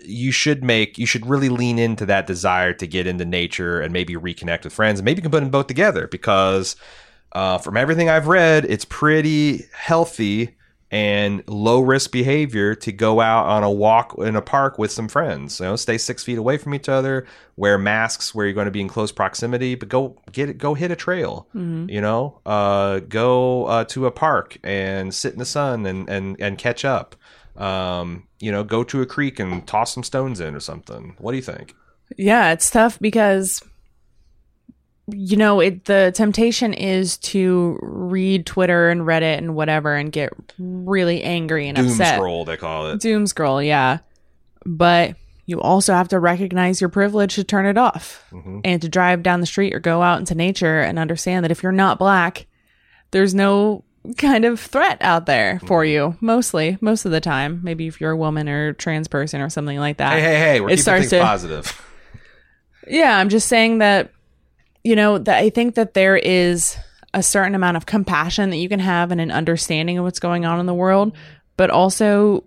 [0.05, 3.93] you should make you should really lean into that desire to get into nature and
[3.93, 6.77] maybe reconnect with friends and maybe you can put them both together because
[7.33, 10.57] uh, from everything i've read it's pretty healthy
[10.95, 15.09] and low risk behavior to go out on a walk in a park with some
[15.09, 15.59] friends.
[15.59, 17.27] You know, stay six feet away from each other,
[17.57, 20.75] wear masks where you're going to be in close proximity, but go get it, go
[20.75, 21.49] hit a trail.
[21.91, 26.37] You know, uh, go uh, to a park and sit in the sun and and
[26.39, 27.17] and catch up.
[27.57, 31.17] Um, you know, go to a creek and toss some stones in or something.
[31.19, 31.75] What do you think?
[32.17, 33.61] Yeah, it's tough because
[35.09, 40.33] you know, it the temptation is to read Twitter and Reddit and whatever and get
[40.59, 42.15] really angry and Doom upset.
[42.17, 43.01] scroll, they call it.
[43.01, 43.99] Doom scroll, yeah.
[44.65, 48.61] But you also have to recognize your privilege to turn it off Mm-hmm.
[48.65, 51.63] and to drive down the street or go out into nature and understand that if
[51.63, 52.47] you're not black,
[53.11, 53.85] there's no
[54.17, 55.67] kind of threat out there Mm-hmm.
[55.67, 59.41] for you mostly most of the time maybe if you're a woman or trans person
[59.41, 60.61] or something like that Hey, hey, hey!
[60.61, 61.91] We're It keeping starts things to- positive.
[62.89, 64.11] yeah, I'm just saying that,
[64.85, 66.77] you know, that I think that there is
[67.15, 70.45] a certain amount of compassion that you can have and an understanding of what's going
[70.45, 71.17] on in the world,
[71.57, 72.45] but also,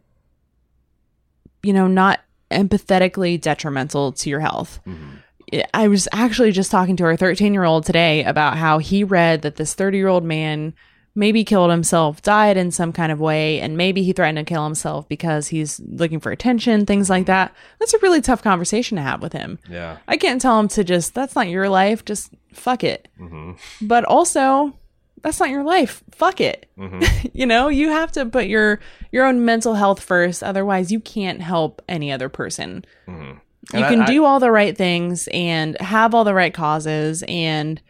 [1.63, 2.19] you know, not
[2.51, 4.79] empathetically detrimental to your health.
[4.85, 5.61] Mm-hmm.
[5.73, 9.41] I was actually just talking to our 13 year old today about how he read
[9.41, 10.73] that this 30 year old man
[11.17, 14.63] maybe killed himself, died in some kind of way, and maybe he threatened to kill
[14.63, 17.53] himself because he's looking for attention, things like that.
[17.79, 19.57] That's a really tough conversation to have with him.
[19.67, 19.97] Yeah.
[20.07, 23.07] I can't tell him to just, that's not your life, just fuck it.
[23.19, 23.53] Mm-hmm.
[23.87, 24.77] But also,
[25.23, 26.03] that's not your life.
[26.11, 26.69] Fuck it.
[26.77, 27.27] Mm-hmm.
[27.33, 28.79] you know, you have to put your
[29.11, 30.43] your own mental health first.
[30.43, 32.85] Otherwise, you can't help any other person.
[33.07, 33.31] Mm-hmm.
[33.31, 33.39] You
[33.73, 37.23] And I- can I- do all the right things and have all the right causes
[37.27, 37.81] and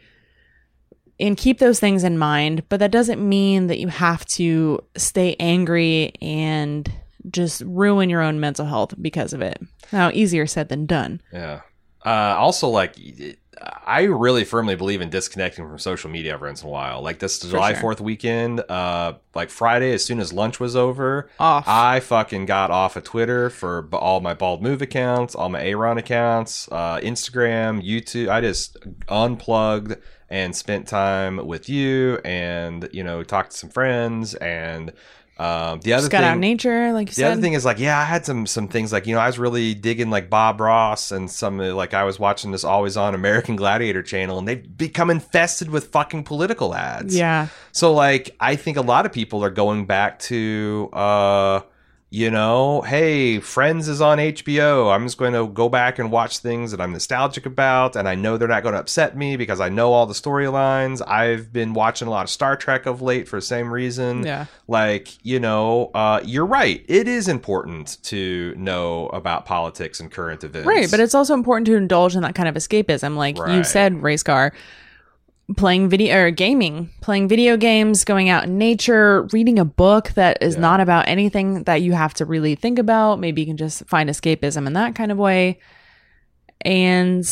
[1.20, 5.36] and keep those things in mind, but that doesn't mean that you have to stay
[5.40, 6.90] angry and
[7.30, 9.60] just ruin your own mental health because of it.
[9.92, 11.20] Now, easier said than done.
[11.32, 11.60] Yeah.
[12.04, 12.96] Uh, also, like,
[13.86, 17.02] I really firmly believe in disconnecting from social media every once in a while.
[17.02, 17.80] Like this July sure.
[17.80, 21.64] Fourth weekend, uh, like Friday, as soon as lunch was over, Off.
[21.66, 25.98] I fucking got off of Twitter for all my Bald Move accounts, all my Aaron
[25.98, 28.28] accounts, uh, Instagram, YouTube.
[28.28, 28.76] I just
[29.08, 29.96] unplugged
[30.30, 34.92] and spent time with you, and you know, talked to some friends, and
[35.38, 37.32] um, the other Just got thing, out nature, like the said.
[37.32, 39.38] other thing is like, yeah, I had some some things like you know I was
[39.38, 43.54] really digging like Bob Ross and some like I was watching this always on American
[43.54, 47.16] Gladiator channel and they've become infested with fucking political ads.
[47.16, 47.46] yeah.
[47.70, 51.60] So like I think a lot of people are going back to uh
[52.10, 54.94] you know, hey, Friends is on HBO.
[54.94, 58.14] I'm just going to go back and watch things that I'm nostalgic about and I
[58.14, 61.06] know they're not going to upset me because I know all the storylines.
[61.06, 64.46] I've been watching a lot of Star Trek of late for the same reason Yeah.
[64.66, 70.44] like you know uh, you're right it is important to know about politics and current
[70.44, 73.16] events Right, but it's also important to indulge in that kind of escapism.
[73.16, 74.52] Like you said, race car,
[75.56, 80.42] playing video or gaming, playing video games, going out in nature, reading a book that
[80.42, 83.18] is not about anything that you have to really think about.
[83.18, 85.58] Maybe you can just find escapism in that kind of way.
[86.60, 87.24] And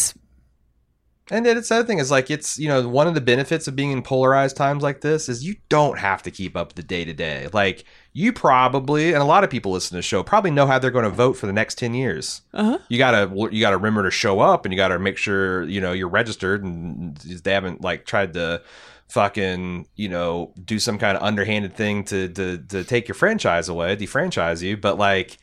[1.31, 3.67] and then it's the other thing is like it's you know one of the benefits
[3.67, 6.83] of being in polarized times like this is you don't have to keep up the
[6.83, 10.23] day to day like you probably and a lot of people listen to the show
[10.23, 12.43] probably know how they're going to vote for the next 10 years.
[12.55, 12.79] Uh-huh.
[12.89, 15.93] you gotta you gotta remember to show up and you gotta make sure you know
[15.93, 18.63] you're registered and they haven't like tried to
[19.09, 23.69] fucking you know do some kind of underhanded thing to to, to take your franchise
[23.69, 24.77] away defranchise you.
[24.77, 25.39] But like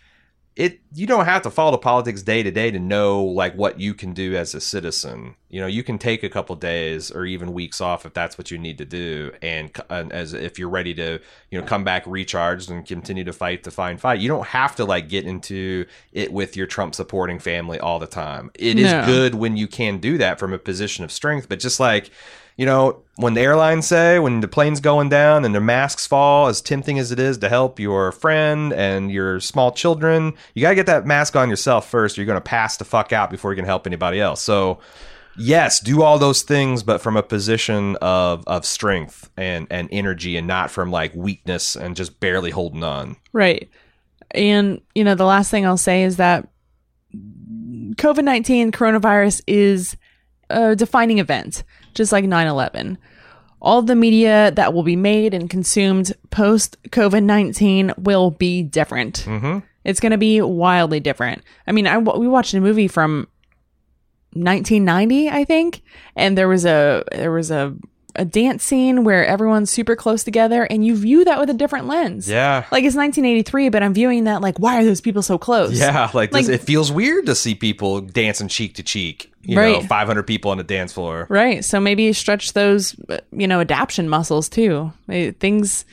[0.55, 3.93] it you don't have to follow politics day to day to know like what you
[3.95, 5.35] can do as a citizen.
[5.49, 8.51] You know you can take a couple days or even weeks off if that's what
[8.51, 12.03] you need to do and, and as if you're ready to you know come back
[12.05, 14.19] recharged and continue to fight the fine fight.
[14.19, 18.05] You don't have to like get into it with your trump supporting family all the
[18.07, 18.51] time.
[18.53, 19.05] It is No.
[19.05, 22.11] good when you can do that from a position of strength but just like
[22.57, 26.47] you know, when the airlines say when the plane's going down and the masks fall,
[26.47, 30.69] as tempting as it is to help your friend and your small children, you got
[30.69, 32.17] to get that mask on yourself first.
[32.17, 34.41] Or you're going to pass the fuck out before you can help anybody else.
[34.41, 34.79] So,
[35.37, 40.37] yes, do all those things, but from a position of of strength and and energy,
[40.37, 43.17] and not from like weakness and just barely holding on.
[43.31, 43.69] Right.
[44.31, 46.47] And, you know, the last thing I'll say is that
[47.15, 49.95] COVID 19 coronavirus is
[50.49, 51.63] a defining event,
[51.93, 52.97] just like 9 11.
[53.61, 59.23] All the media that will be made and consumed post COVID 19 will be different.
[59.25, 59.59] Mm-hmm.
[59.85, 61.43] It's going to be wildly different.
[61.67, 63.27] I mean, I, we watched a movie from
[64.33, 65.81] 1990, I think,
[66.15, 67.75] and there was a there was a
[68.15, 71.87] a dance scene where everyone's super close together, and you view that with a different
[71.87, 72.29] lens.
[72.29, 72.57] Yeah.
[72.71, 75.79] Like it's 1983, but I'm viewing that like, why are those people so close?
[75.79, 79.32] Yeah, like, this, Like- it feels weird to see people dancing cheek to cheek.
[79.45, 79.83] You know, Right.
[79.85, 81.27] 500 people on a dance floor.
[81.29, 81.65] Right.
[81.65, 84.93] So maybe stretch those, uh, you know, adaption muscles too.
[85.09, 85.83] Eh, Things,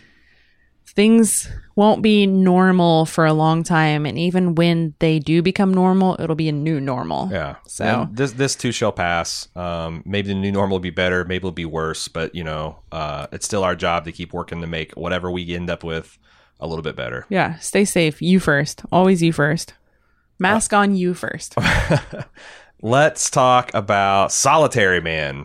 [0.87, 6.17] things won't be normal for a long time, and even when they do become normal,
[6.21, 7.29] it'll be a new normal.
[7.33, 7.57] Yeah.
[7.67, 9.49] So- And this this too shall pass.
[9.57, 11.25] Um, maybe the new normal will be better.
[11.25, 12.09] Maybe it'll be worse.
[12.09, 15.55] But you know, uh, it's still our job to keep working to make whatever we
[15.55, 16.19] end up with
[16.61, 17.25] a little bit better.
[17.31, 17.59] Yeah.
[17.59, 18.21] Stay safe.
[18.21, 18.83] You first.
[18.93, 19.75] Always you first.
[20.39, 21.55] Mask on you first.
[22.83, 25.45] Let's talk about Solitary Man.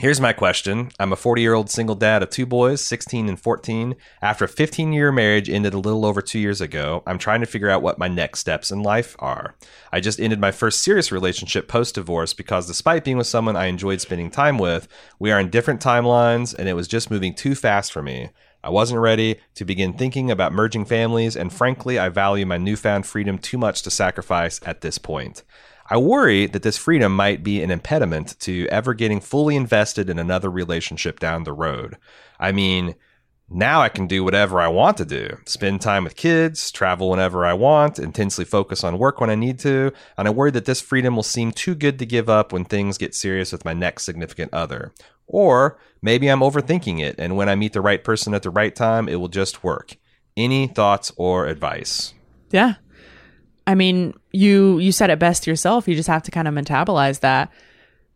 [0.00, 0.90] Here's my question.
[0.98, 3.94] I'm a 40 year old single dad of two boys, 16 and 14.
[4.22, 7.46] After a 15 year marriage ended a little over two years ago, I'm trying to
[7.46, 9.56] figure out what my next steps in life are.
[9.92, 13.66] I just ended my first serious relationship post divorce because despite being with someone I
[13.66, 14.88] enjoyed spending time with,
[15.18, 18.30] we are in different timelines and it was just moving too fast for me.
[18.64, 23.06] I wasn't ready to begin thinking about merging families, and frankly, I value my newfound
[23.06, 25.44] freedom too much to sacrifice at this point.
[25.90, 30.18] I worry that this freedom might be an impediment to ever getting fully invested in
[30.18, 31.96] another relationship down the road.
[32.38, 32.94] I mean,
[33.50, 37.46] now I can do whatever I want to do spend time with kids, travel whenever
[37.46, 40.82] I want, intensely focus on work when I need to, and I worry that this
[40.82, 44.04] freedom will seem too good to give up when things get serious with my next
[44.04, 44.92] significant other.
[45.26, 48.74] Or maybe I'm overthinking it, and when I meet the right person at the right
[48.76, 49.96] time, it will just work.
[50.36, 52.12] Any thoughts or advice?
[52.50, 52.74] Yeah.
[53.68, 55.86] I mean, you you said it best yourself.
[55.86, 57.52] You just have to kind of metabolize that.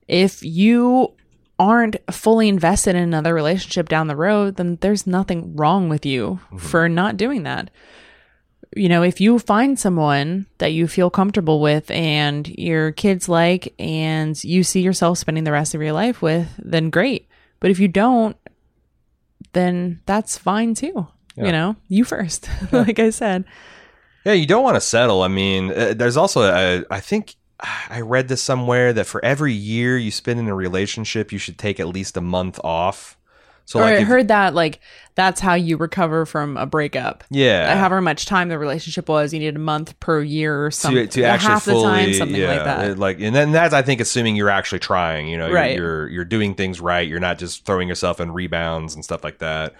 [0.08, 1.12] If you
[1.58, 6.40] aren't fully invested in another relationship down the road, then there's nothing wrong with you
[6.46, 6.56] mm-hmm.
[6.56, 7.70] for not doing that.
[8.74, 13.74] You know, if you find someone that you feel comfortable with and your kids like
[13.78, 17.28] and you see yourself spending the rest of your life with, then great.
[17.60, 18.38] But if you don't,
[19.52, 21.06] then that's fine too.
[21.36, 21.44] Yeah.
[21.44, 23.44] You know, you first, like I said.
[24.24, 25.22] Yeah, you don't want to settle.
[25.22, 27.34] I mean, uh, there's also a, I think
[27.90, 31.58] I read this somewhere that for every year you spend in a relationship, you should
[31.58, 33.16] take at least a month off.
[33.64, 34.80] So or like, I if- heard that like
[35.14, 37.22] that's how you recover from a breakup.
[37.30, 41.06] yeah, However much time the relationship was, you needed a month per year or something.
[41.06, 42.98] to, to actually half fully, the time, something yeah, like that.
[42.98, 45.28] like, and then that's I think assuming you're actually trying.
[45.28, 45.76] You know, you're, Right.
[45.76, 47.06] you're you're doing things right.
[47.06, 49.74] You're not just throwing yourself in rebounds and stuff like that.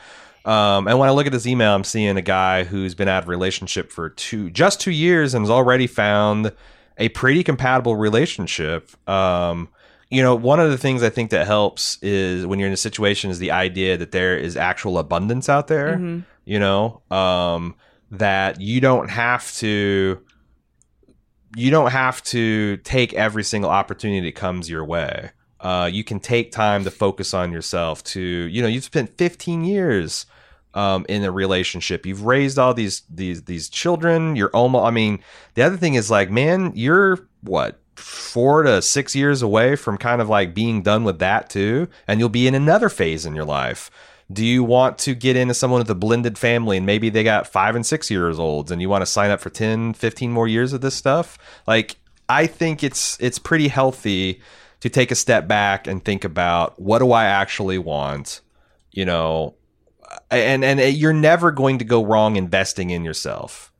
[0.45, 3.23] Um, and when I look at this email, I'm seeing a guy who's been out
[3.25, 6.53] of relationship for two, just two years, and has already found
[6.99, 8.91] a pretty compatible relationship.
[9.09, 9.69] Um,
[10.11, 12.77] you know, one of the things I think that helps is when you're in a
[12.77, 15.97] situation is the idea that there is actual abundance out there.
[15.97, 16.25] Mhm.
[16.45, 17.75] You know, um,
[18.11, 20.21] that you don't have to
[21.55, 25.31] you don't have to take every single opportunity that comes your way.
[25.63, 28.03] Uh, you can take time to focus on yourself.
[28.05, 30.27] To you know, you've spent 15 years
[30.75, 32.05] um, in a relationship.
[32.05, 34.37] You've raised all these these these children.
[34.37, 34.85] You're almost.
[34.85, 35.21] I mean,
[35.55, 40.21] the other thing is like, man, you're what four to six years away from kind
[40.21, 43.45] of like being done with that too, and you'll be in another phase in your
[43.45, 43.91] life.
[44.33, 47.47] Do you want to get into someone with a blended family and maybe they got
[47.47, 50.49] five and six years olds and you want to sign up for 10, 15 more
[50.49, 51.37] years of this stuff?
[51.67, 51.97] Like,
[52.31, 54.41] I think it's it's pretty healthy
[54.83, 58.41] to take a step back and think about what do I actually want,
[58.91, 59.55] you know,
[60.29, 63.73] and and you're never going to go wrong investing in yourself.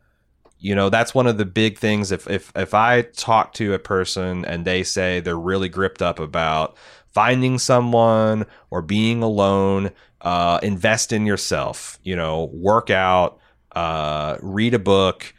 [0.61, 2.13] You know, that's one of the big things.
[2.13, 6.21] If if if I talk to a person and they say they're really gripped up
[6.21, 6.77] about
[7.13, 9.91] finding someone or being alone,
[10.21, 11.99] uh, invest in yourself.
[12.05, 13.41] You know, work out,
[13.73, 15.35] uh, read a book,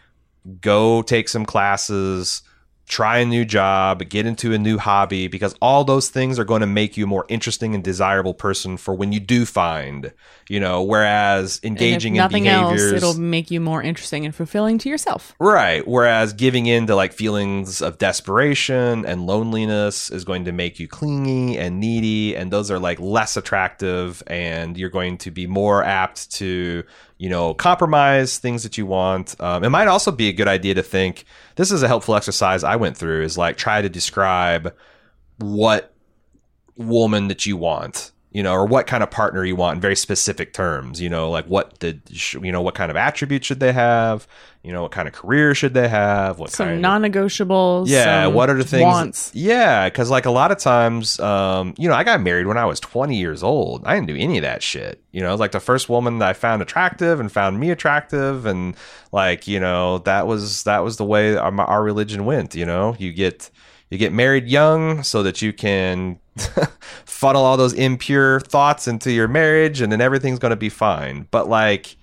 [0.59, 2.41] go take some classes,
[2.88, 6.61] try a new job, get into a new hobby, because all those things are going
[6.61, 10.11] to make you a more interesting and desirable person for when you do find,
[10.49, 12.91] you know, whereas engaging in nothing else, behaviors.
[12.93, 15.34] it'll make you more interesting and fulfilling to yourself.
[15.39, 15.88] Right.
[15.88, 20.88] Whereas giving in to like feelings of desperation and loneliness is going to make you
[20.88, 22.36] clingy and needy.
[22.36, 24.21] And those are like less attractive.
[24.27, 26.84] And you're going to be more apt to,
[27.18, 29.39] you know, compromise things that you want.
[29.41, 32.64] Um, it might also be a good idea to think this is a helpful exercise
[32.64, 34.74] I went through is like try to describe
[35.38, 35.93] what
[36.76, 39.95] woman that you want you know or what kind of partner you want in very
[39.95, 43.71] specific terms you know like what did you know what kind of attributes should they
[43.71, 44.27] have
[44.63, 47.88] you know what kind of career should they have what Some non-negotiables.
[47.89, 49.31] yeah what are the things Wants.
[49.36, 52.65] yeah because like a lot of times um you know i got married when i
[52.65, 55.59] was 20 years old i didn't do any of that shit you know like the
[55.59, 58.75] first woman that i found attractive and found me attractive and
[59.11, 62.95] like you know that was that was the way our, our religion went you know
[62.97, 63.49] you get
[63.94, 66.20] you get married young so that you can
[67.06, 71.28] funnel all those impure thoughts into your marriage and then everything's going to be fine
[71.32, 71.96] but like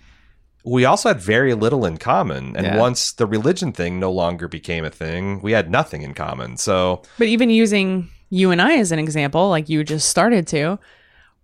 [0.64, 2.78] we also had very little in common and Yeah.
[2.78, 7.02] once the religion thing no longer became a thing we had nothing in common so
[7.18, 10.78] But even using you and I as an example, like you just started to,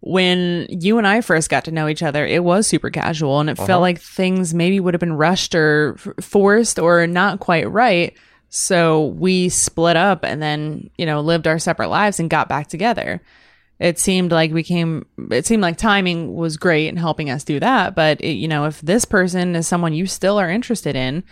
[0.01, 3.51] when you and I first got to know each other, it was super casual and
[3.51, 3.67] it Uh-huh.
[3.67, 8.17] felt like things maybe would have been rushed or forced or not quite right.
[8.49, 12.69] So we split up and then, you know, lived our separate lives and got back
[12.69, 13.21] together.
[13.79, 17.61] It seemed like we came, it seemed like timing was great in helping us do
[17.61, 17.95] that.
[17.95, 21.25] But, it, you know, if this person is someone you still are interested in,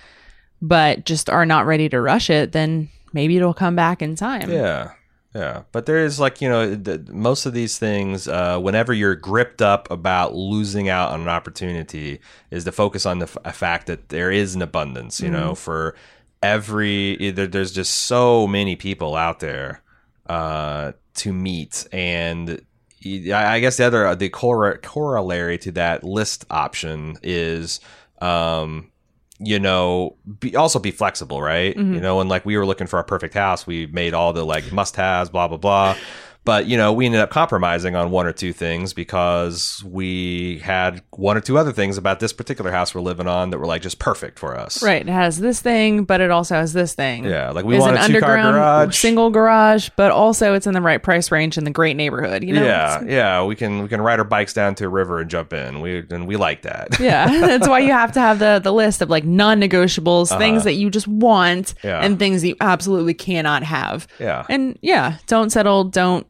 [0.61, 4.51] but just are not ready to rush it, then maybe it'll come back in time.
[4.51, 4.93] Yeah.
[5.35, 5.63] Yeah.
[5.73, 9.63] But there is like, you know, the, most of these things, uh, whenever you're gripped
[9.63, 14.11] up about losing out on an opportunity, is to focus on the f- fact that
[14.11, 15.97] there is an abundance, you know, for
[16.45, 19.83] every, there, there's just so many people out there
[20.27, 21.87] uh, to meet.
[21.93, 22.61] And
[23.05, 27.81] I I guess the other, the cor- corollary to that list option is,
[28.21, 28.91] um,
[29.39, 31.77] you know, be, also be flexible, right?
[31.95, 34.45] You know, and like we were looking for our perfect house, we made all the
[34.45, 35.97] like must haves, blah, blah, blah.
[36.45, 41.03] But, you know, we ended up compromising on one or two things because we had
[41.11, 43.81] one or two other things about this particular house we're living on that were like
[43.81, 44.83] just perfect for us.
[44.83, 45.01] Right.
[45.01, 47.25] It has this thing, but it also has this thing.
[47.25, 47.51] Yeah.
[47.51, 48.97] Like we It's want an a underground garage.
[48.99, 52.45] single garage, but also it's in the right price range in the great neighborhood.
[52.45, 52.65] You know?
[52.65, 55.53] yeah, yeah, we can we can ride our bikes down to a river and jump
[55.55, 55.81] in.
[55.81, 56.99] We and we like that.
[57.05, 57.27] Yeah.
[57.47, 60.75] That's why you have to have the the list of like non negotiables, things that
[60.75, 61.89] you just want, Uh-huh.
[61.89, 62.01] Yeah.
[62.05, 64.07] and things you absolutely cannot have.
[64.21, 64.45] Yeah.
[64.49, 66.27] And yeah, don't settle, don't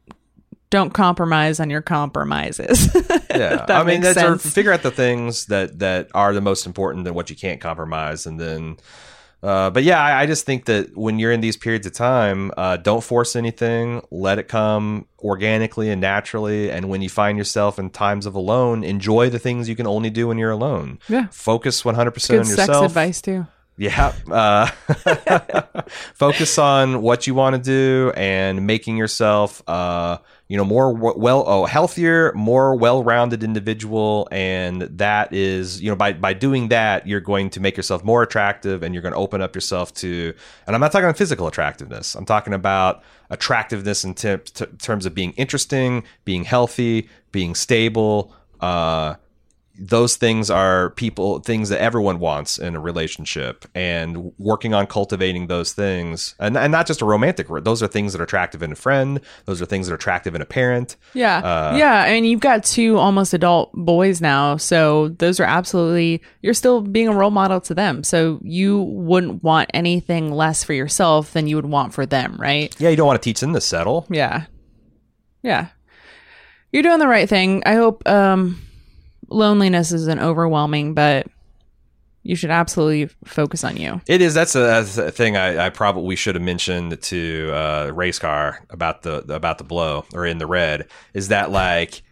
[0.71, 2.89] don't compromise on your compromises.
[3.35, 4.53] yeah i mean that's or sense.
[4.55, 8.27] figure out the things that that are the most important and what you can't compromise
[8.27, 8.77] and then
[9.43, 12.51] uh, but yeah I, I just think that when you're in these periods of time
[12.57, 17.79] uh, don't force anything let it come organically and naturally and when you find yourself
[17.79, 21.27] in times of alone enjoy the things you can only do when you're alone Yeah.
[21.31, 23.47] focus 100% on Good yourself sex advice too.
[23.77, 24.13] yeah.
[24.31, 24.67] Uh,
[26.15, 30.19] focus on what you want to do and making yourself, uh,
[30.49, 34.29] you know, more well, oh, healthier, more well-rounded individual.
[34.31, 38.23] And that is, you know, by, by doing that, you're going to make yourself more
[38.23, 40.35] attractive and you're going to open up yourself to,
[40.67, 42.15] and I'm not talking about physical attractiveness.
[42.15, 48.35] I'm talking about attractiveness in t- t- terms of being interesting, being healthy, being stable,
[48.61, 49.15] uh,
[49.77, 55.49] those things are people things that everyone wants in a relationship and working on cultivating
[55.49, 58.71] those things and, and not just a romantic those are things that are attractive in
[58.71, 61.39] a friend those are things that are attractive in a parent Yeah.
[61.39, 62.03] Uh, yeah.
[62.03, 64.57] I mean, you've got two almost adult boys now.
[64.57, 68.05] So those are absolutely, you're still being a role model to them.
[68.05, 72.75] So you wouldn't want anything less for yourself than you would want for them, right?
[72.79, 74.45] yeah you don't want to teach them to settle Yeah.
[75.43, 75.69] Yeah.
[76.73, 77.63] You're doing the right thing.
[77.67, 78.61] I hope um,
[79.29, 81.27] loneliness isn't overwhelming, but
[82.25, 84.01] you should absolutely focus on you.
[84.07, 84.33] It is.
[84.33, 88.65] That's a, that's a thing I, I probably should have mentioned to uh, race car
[88.71, 90.89] about the about the blow or in the red.
[91.13, 92.03] Is that like,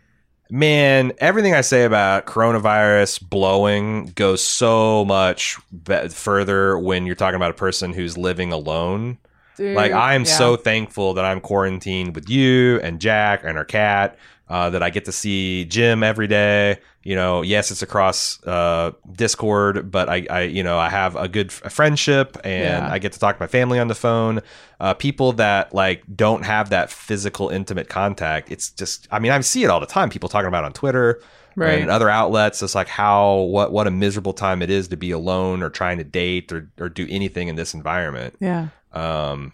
[0.50, 7.36] man, everything I say about coronavirus blowing goes so much be- further when you're talking
[7.36, 9.16] about a person who's living alone.
[9.58, 14.18] Like I am so thankful that I'm quarantined with you and Jack and our cat.
[14.48, 16.78] Uh, that I get to see Jim every day.
[17.04, 21.26] You know, yes, it's across uh, Discord, but I, I, you know, I have a
[21.28, 22.88] good f- friendship, and Yeah.
[22.92, 24.40] I get to talk to my family on the phone.
[24.78, 28.52] Uh, people that like don't have that physical, intimate contact.
[28.52, 30.10] It's just, I mean, I see it all the time.
[30.10, 31.20] People talking about on Twitter
[31.54, 31.80] Right.
[31.82, 32.62] and other outlets.
[32.62, 35.98] It's like how what what a miserable time it is to be alone or trying
[35.98, 38.36] to date or or do anything in this environment.
[38.40, 38.68] Yeah.
[38.92, 39.52] Um,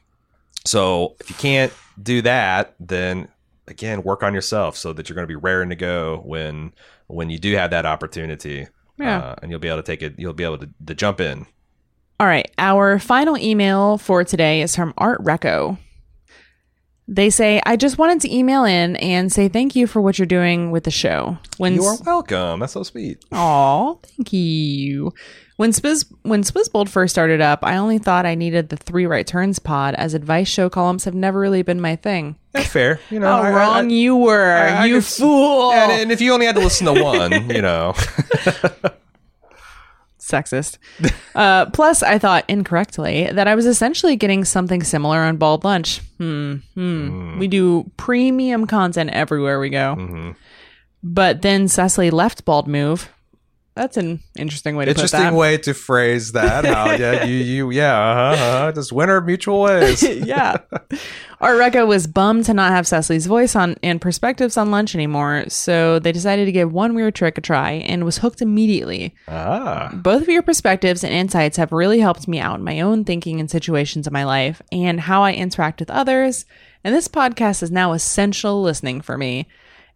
[0.65, 3.29] so if you can't do that, then
[3.67, 6.73] again, work on yourself so that you're going to be raring to go when
[7.09, 8.69] when you do have that opportunity.
[8.99, 9.19] Yeah.
[9.19, 10.15] Uh, and you'll be able to take it.
[10.19, 11.47] You'll be able to, to jump in.
[12.21, 12.51] All right.
[12.59, 15.79] Our final email for today is from Art Recco.
[17.07, 20.27] They say, I just wanted to email in and say thank you for what you're
[20.27, 21.39] doing with the show.
[21.57, 22.61] When You are welcome.
[22.61, 23.25] That's so sweet.
[23.33, 25.15] Aw, thank you.
[25.59, 29.27] When Swizz when Swizzbold first started up, I only thought I needed the three right
[29.27, 32.37] turns pod, as advice show columns have never really been my thing.
[32.53, 33.01] That's fair.
[33.11, 35.73] You know, How I- wrong I- you were, I- you fool!
[35.73, 37.93] and, and if you only had to listen to one, you know,
[40.21, 40.79] Sexist.
[41.35, 46.01] uh, plus, I thought incorrectly that I was essentially getting something similar on Bald Lunch.
[46.19, 46.57] Hmm.
[46.75, 47.39] Hmm.
[47.39, 49.97] We do premium content everywhere we go.
[49.99, 50.31] Mm-hmm.
[51.03, 53.09] But then Cecily left Bald Move.
[53.79, 56.65] That's an interesting way to put interesting way to phrase that.
[56.65, 58.73] How yeah, you you yeah, uh-huh, uh-huh.
[58.73, 60.03] just winner mutual ways.
[60.03, 60.57] yeah.
[61.41, 65.45] Art Recco was bummed to not have Cecily's voice on and perspectives on lunch anymore,
[65.47, 69.15] so they decided to give one weird trick a try and was hooked immediately.
[69.29, 73.05] ah, Both of your perspectives and insights have really helped me out in my own
[73.05, 76.47] thinking and situations in my life and how I interact with others,
[76.83, 79.47] and this podcast is now essential listening for me.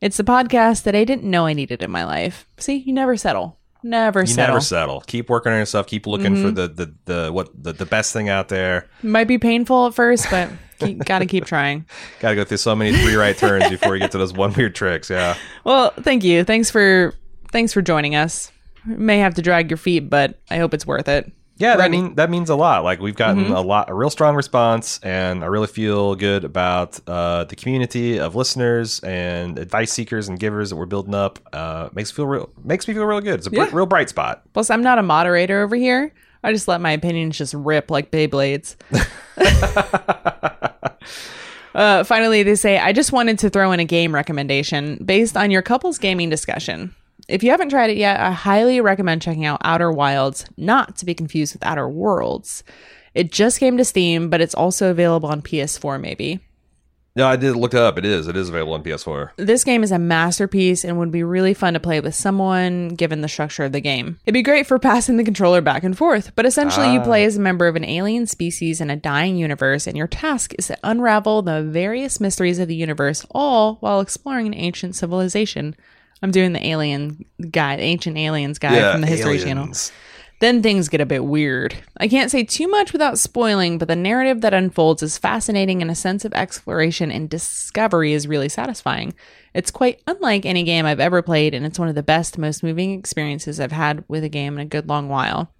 [0.00, 2.46] It's the podcast that I didn't know I needed in my life.
[2.58, 3.58] See, you never settle.
[3.82, 4.54] Never you settle.
[4.54, 5.00] never settle.
[5.02, 5.86] Keep working on yourself.
[5.86, 6.54] Keep looking for mm-hmm.
[6.54, 8.88] the, the the what the, the best thing out there.
[9.02, 11.86] Might be painful at first, but keep, gotta keep trying.
[12.20, 14.52] Got to go through so many three right turns before you get to those one
[14.52, 15.10] weird tricks.
[15.10, 15.36] Yeah.
[15.64, 16.42] Well, thank you.
[16.42, 17.14] Thanks for
[17.52, 18.50] thanks for joining us.
[18.84, 21.30] May have to drag your feet, but I hope it's worth it.
[21.62, 22.82] Yeah, that mean that means a lot.
[22.82, 23.52] Like we've gotten Mm-hmm.
[23.52, 28.18] a lot, a real strong response, and I really feel good about uh, the community
[28.18, 31.38] of listeners and advice seekers and givers that we're building up.
[31.52, 33.34] Uh, makes me feel real, makes me feel real good.
[33.38, 34.42] It's a br- real bright spot.
[34.52, 36.12] Plus, I'm not a moderator over here.
[36.44, 38.74] I just let my opinions just rip like Beyblades.
[41.74, 45.50] uh, finally, they say, I just wanted to throw in a game recommendation based on
[45.50, 46.94] your couple's gaming discussion.
[47.32, 51.06] If you haven't tried it yet, I highly recommend checking out Outer Wilds, not to
[51.06, 52.62] be confused with Outer Worlds.
[53.14, 56.40] It just came to Steam, but it's also available on PS4, maybe.
[57.16, 57.96] No, I did look it up.
[57.96, 58.28] It is.
[58.28, 59.30] It is available on PS4.
[59.36, 63.22] This game is a masterpiece and would be really fun to play with someone given
[63.22, 64.18] the structure of the game.
[64.26, 67.04] It'd be great for passing the controller back and forth, but essentially you ah.
[67.04, 70.52] play as a member of an alien species in a dying universe, and your task
[70.58, 75.74] is to unravel the various mysteries of the universe, all while exploring an ancient civilization.
[76.22, 79.72] I'm doing the alien guide, ancient aliens guide from the History Channel.
[80.40, 81.76] Then things get a bit weird.
[81.98, 85.90] I can't say too much without spoiling, but the narrative that unfolds is fascinating and
[85.90, 89.14] a sense of exploration and discovery is really satisfying.
[89.54, 92.64] It's quite unlike any game I've ever played, and it's one of the best, most
[92.64, 95.52] moving experiences I've had with a game in a good long while.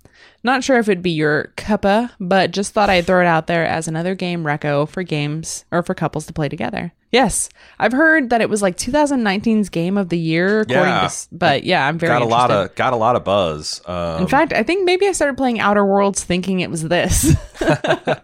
[0.42, 3.64] Not sure if it'd be your cuppa, but just thought I'd throw it out there
[3.64, 6.92] as another game reco for games or for couples to play together.
[7.12, 11.06] Yes, I've heard that it was like 2019's game of the year, according Yeah.
[11.08, 13.82] to, but yeah, I'm very Got a lot of got a lot of buzz.
[13.86, 17.36] Um, In fact, I think maybe I started playing Outer Worlds thinking it was this.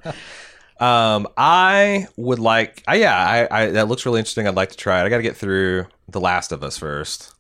[0.81, 2.85] Um, I would like.
[2.87, 4.47] I yeah, I, I that looks really interesting.
[4.47, 5.05] I'd like to try it.
[5.05, 7.35] I got to get through The Last of Us first.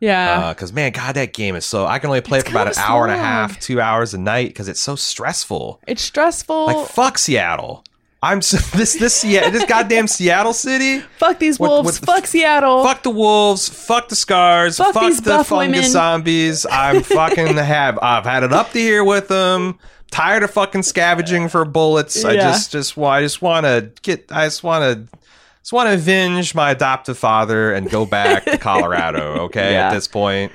[0.00, 0.52] yeah.
[0.52, 1.86] Because man, God, that game is so.
[1.86, 4.18] I can only play it for about an hour and a half, two hours a
[4.18, 5.80] night because it's so stressful.
[5.86, 6.66] it's stressful.
[6.66, 7.84] Like fuck Seattle.
[8.24, 11.00] I'm so, this this yeah this goddamn Seattle city.
[11.18, 12.00] fuck these what- wolves.
[12.00, 12.82] what- fuck Seattle.
[12.82, 13.68] Fuck the wolves.
[13.68, 14.78] Fuck the scars.
[14.78, 16.64] Fuck Fuck, the fungus zombies.
[16.70, 17.98] I'm fucking have.
[18.00, 19.78] I've had it up to here with them.
[20.10, 22.24] Tired of fucking scavenging for bullets.
[22.24, 22.96] I just just.
[22.96, 24.30] I just want to get.
[24.32, 25.18] I just want to.
[25.60, 29.44] Just want to avenge my adoptive father and go back to Colorado.
[29.46, 29.88] Okay, Yeah.
[29.88, 30.52] at this point,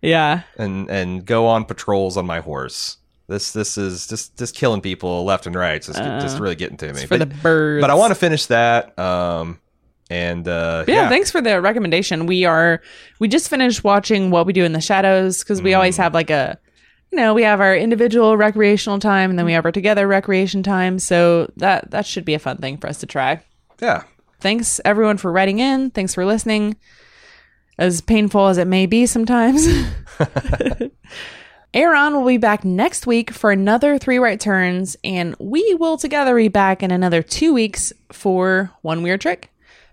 [0.00, 0.42] yeah.
[0.56, 2.98] and and go on patrols on my horse.
[3.28, 5.82] This this is just just killing people left and right.
[5.82, 7.04] Just, just really getting to me.
[7.04, 7.82] For the But, birds.
[7.82, 8.98] but I want to finish that.
[8.98, 9.60] Um,
[10.10, 12.24] and uh, But yeah, thanks for the recommendation.
[12.24, 12.80] We are
[13.18, 16.30] we just finished watching What We Do in the Shadows because we always have like
[16.30, 16.58] a
[17.10, 20.62] you know, we have our individual recreational time and then we have our together recreation
[20.62, 20.98] time.
[20.98, 23.42] So that that should be a fun thing for us to try.
[23.80, 24.04] yeah.
[24.40, 25.90] Thanks everyone for writing in.
[25.90, 26.76] Thanks for listening.
[27.76, 29.66] As painful as it may be sometimes.
[31.74, 36.34] Aaron will be back next week for another three right turns, and we will together
[36.34, 39.50] be back in another two weeks for one weird trick.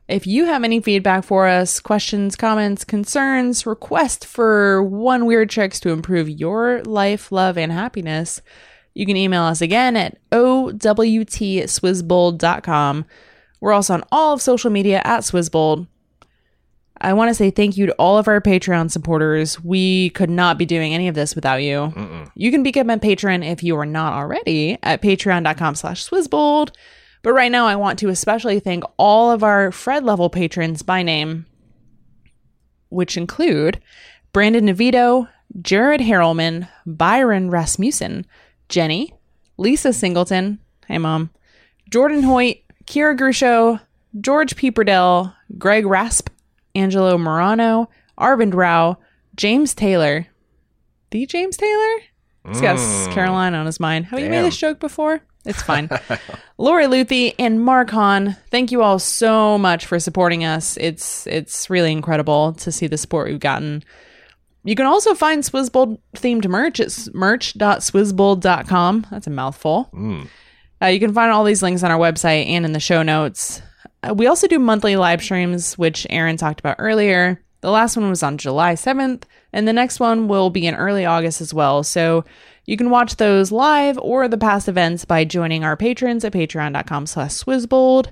[0.08, 5.82] If you have any feedback for us, questions, comments, concerns, requests for one weird tricks
[5.82, 8.44] to improve your life, love, and happiness,
[8.94, 13.06] you can email us again at owtswizzbold.com.
[13.60, 15.88] We're also on all of social media at Swizzbold.
[17.02, 19.62] I want to say thank you to all of our Patreon supporters.
[19.64, 21.94] We could not be doing any of this without you.
[22.36, 26.72] You can become a patron if you are not already at patreon.com slash swizzbold.
[27.22, 31.04] But right now, I want to especially thank all of our Fred level patrons by
[31.04, 31.46] name,
[32.90, 33.82] which include
[34.32, 35.28] Brandon Nevito,
[35.62, 38.26] Jared Harrelman, Byron Rasmussen,
[38.70, 39.14] Jenny,
[39.58, 41.30] Lisa Singleton, hey mom,
[41.90, 43.82] Jordan Hoyt, Kira Grusho,
[44.22, 46.30] George Peeperdell, Greg Rasp,
[46.76, 48.98] Angelo Morano, Arvind Rao,
[49.36, 50.28] James Taylor.
[51.12, 52.02] The James Taylor?
[52.48, 52.78] He's got
[53.12, 54.06] Carolina on his mind.
[54.06, 55.22] Have you made this joke before?
[55.46, 55.90] It's fine.
[56.58, 60.78] Lori Luthi and Mark Hahn, thank you all so much for supporting us.
[60.78, 63.84] It's it's really incredible to see the support we've gotten.
[64.64, 69.08] You can also find Swizzbold themed merch at merch.swizzbold.com.
[69.12, 69.90] That's a mouthful.
[70.82, 73.62] Uh, you can find all these links on our website and in the show notes.
[74.08, 77.42] Uh, we also do monthly live streams, which Aaron talked about earlier.
[77.62, 81.06] The last one was on July 7th, and the next one will be in early
[81.06, 81.82] August as well.
[81.84, 82.24] So
[82.66, 87.08] you can watch those live or the past events by joining our patrons at patreon.com
[87.08, 88.12] slash swizzbold.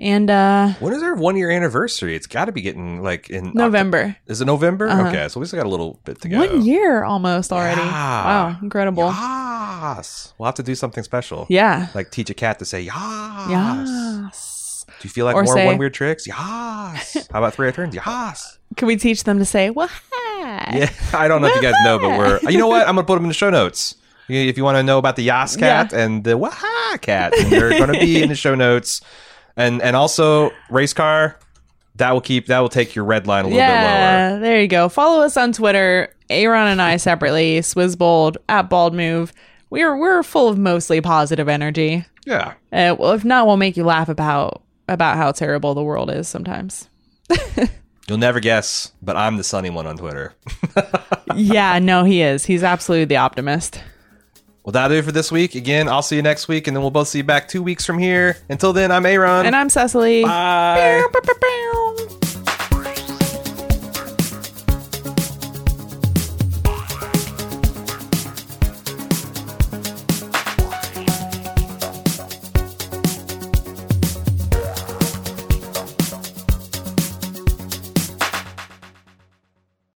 [0.00, 2.14] And uh, When is our one year anniversary?
[2.14, 3.98] It's got to be getting like in November.
[4.02, 4.14] Uh-huh.
[4.28, 4.88] Is it November?
[4.88, 6.38] Okay, so we still got a little bit to go.
[6.38, 7.80] One year almost already.
[7.80, 8.24] Yeah.
[8.52, 9.06] Wow, incredible.
[9.06, 10.34] Yes.
[10.38, 11.46] We'll have to do something special.
[11.48, 11.88] Yeah.
[11.96, 12.94] Like teach a cat to say yes.
[13.50, 14.57] Yes.
[15.00, 16.26] Do you feel like Or more say- one weird tricks?
[16.26, 17.28] Yes.
[17.32, 17.94] How about three turns?
[17.94, 18.58] Yes.
[18.76, 20.76] Can we teach them to say, hi?
[20.76, 20.90] Yeah.
[21.14, 22.50] I don't know if you guys know, but we're.
[22.50, 22.82] You know what?
[22.88, 23.94] I'm gonna put them in the show notes.
[24.28, 27.94] If you want to know about the Yas cat and the Waha cat, they're going
[27.94, 29.00] to be in the show notes,
[29.56, 31.38] and and also race car.
[31.96, 32.46] That will keep.
[32.46, 33.72] That will take your red line a little bit lower.
[33.74, 34.90] Yeah, there you go.
[34.90, 39.32] Follow us on Twitter, Aaron and I separately, Swizzbold at Bald Move.
[39.70, 42.04] We're we're full of mostly positive energy.
[42.26, 42.52] Yeah.
[42.70, 46.28] Uh, well, if not, we'll make you laugh about about how terrible the world is
[46.28, 46.88] sometimes.
[48.08, 50.34] You'll never guess, but I'm the sunny one on Twitter.
[51.36, 52.46] yeah, no, he is.
[52.46, 53.82] He's absolutely the optimist.
[54.64, 55.54] Well, that'll do it for this week.
[55.54, 57.84] Again, I'll see you next week, and then we'll both see you back two weeks
[57.84, 58.38] from here.
[58.48, 59.46] Until then, I'm Aaron.
[59.46, 60.24] And I'm Cecily.
[60.24, 61.04] Bye.
[61.12, 62.18] Bow.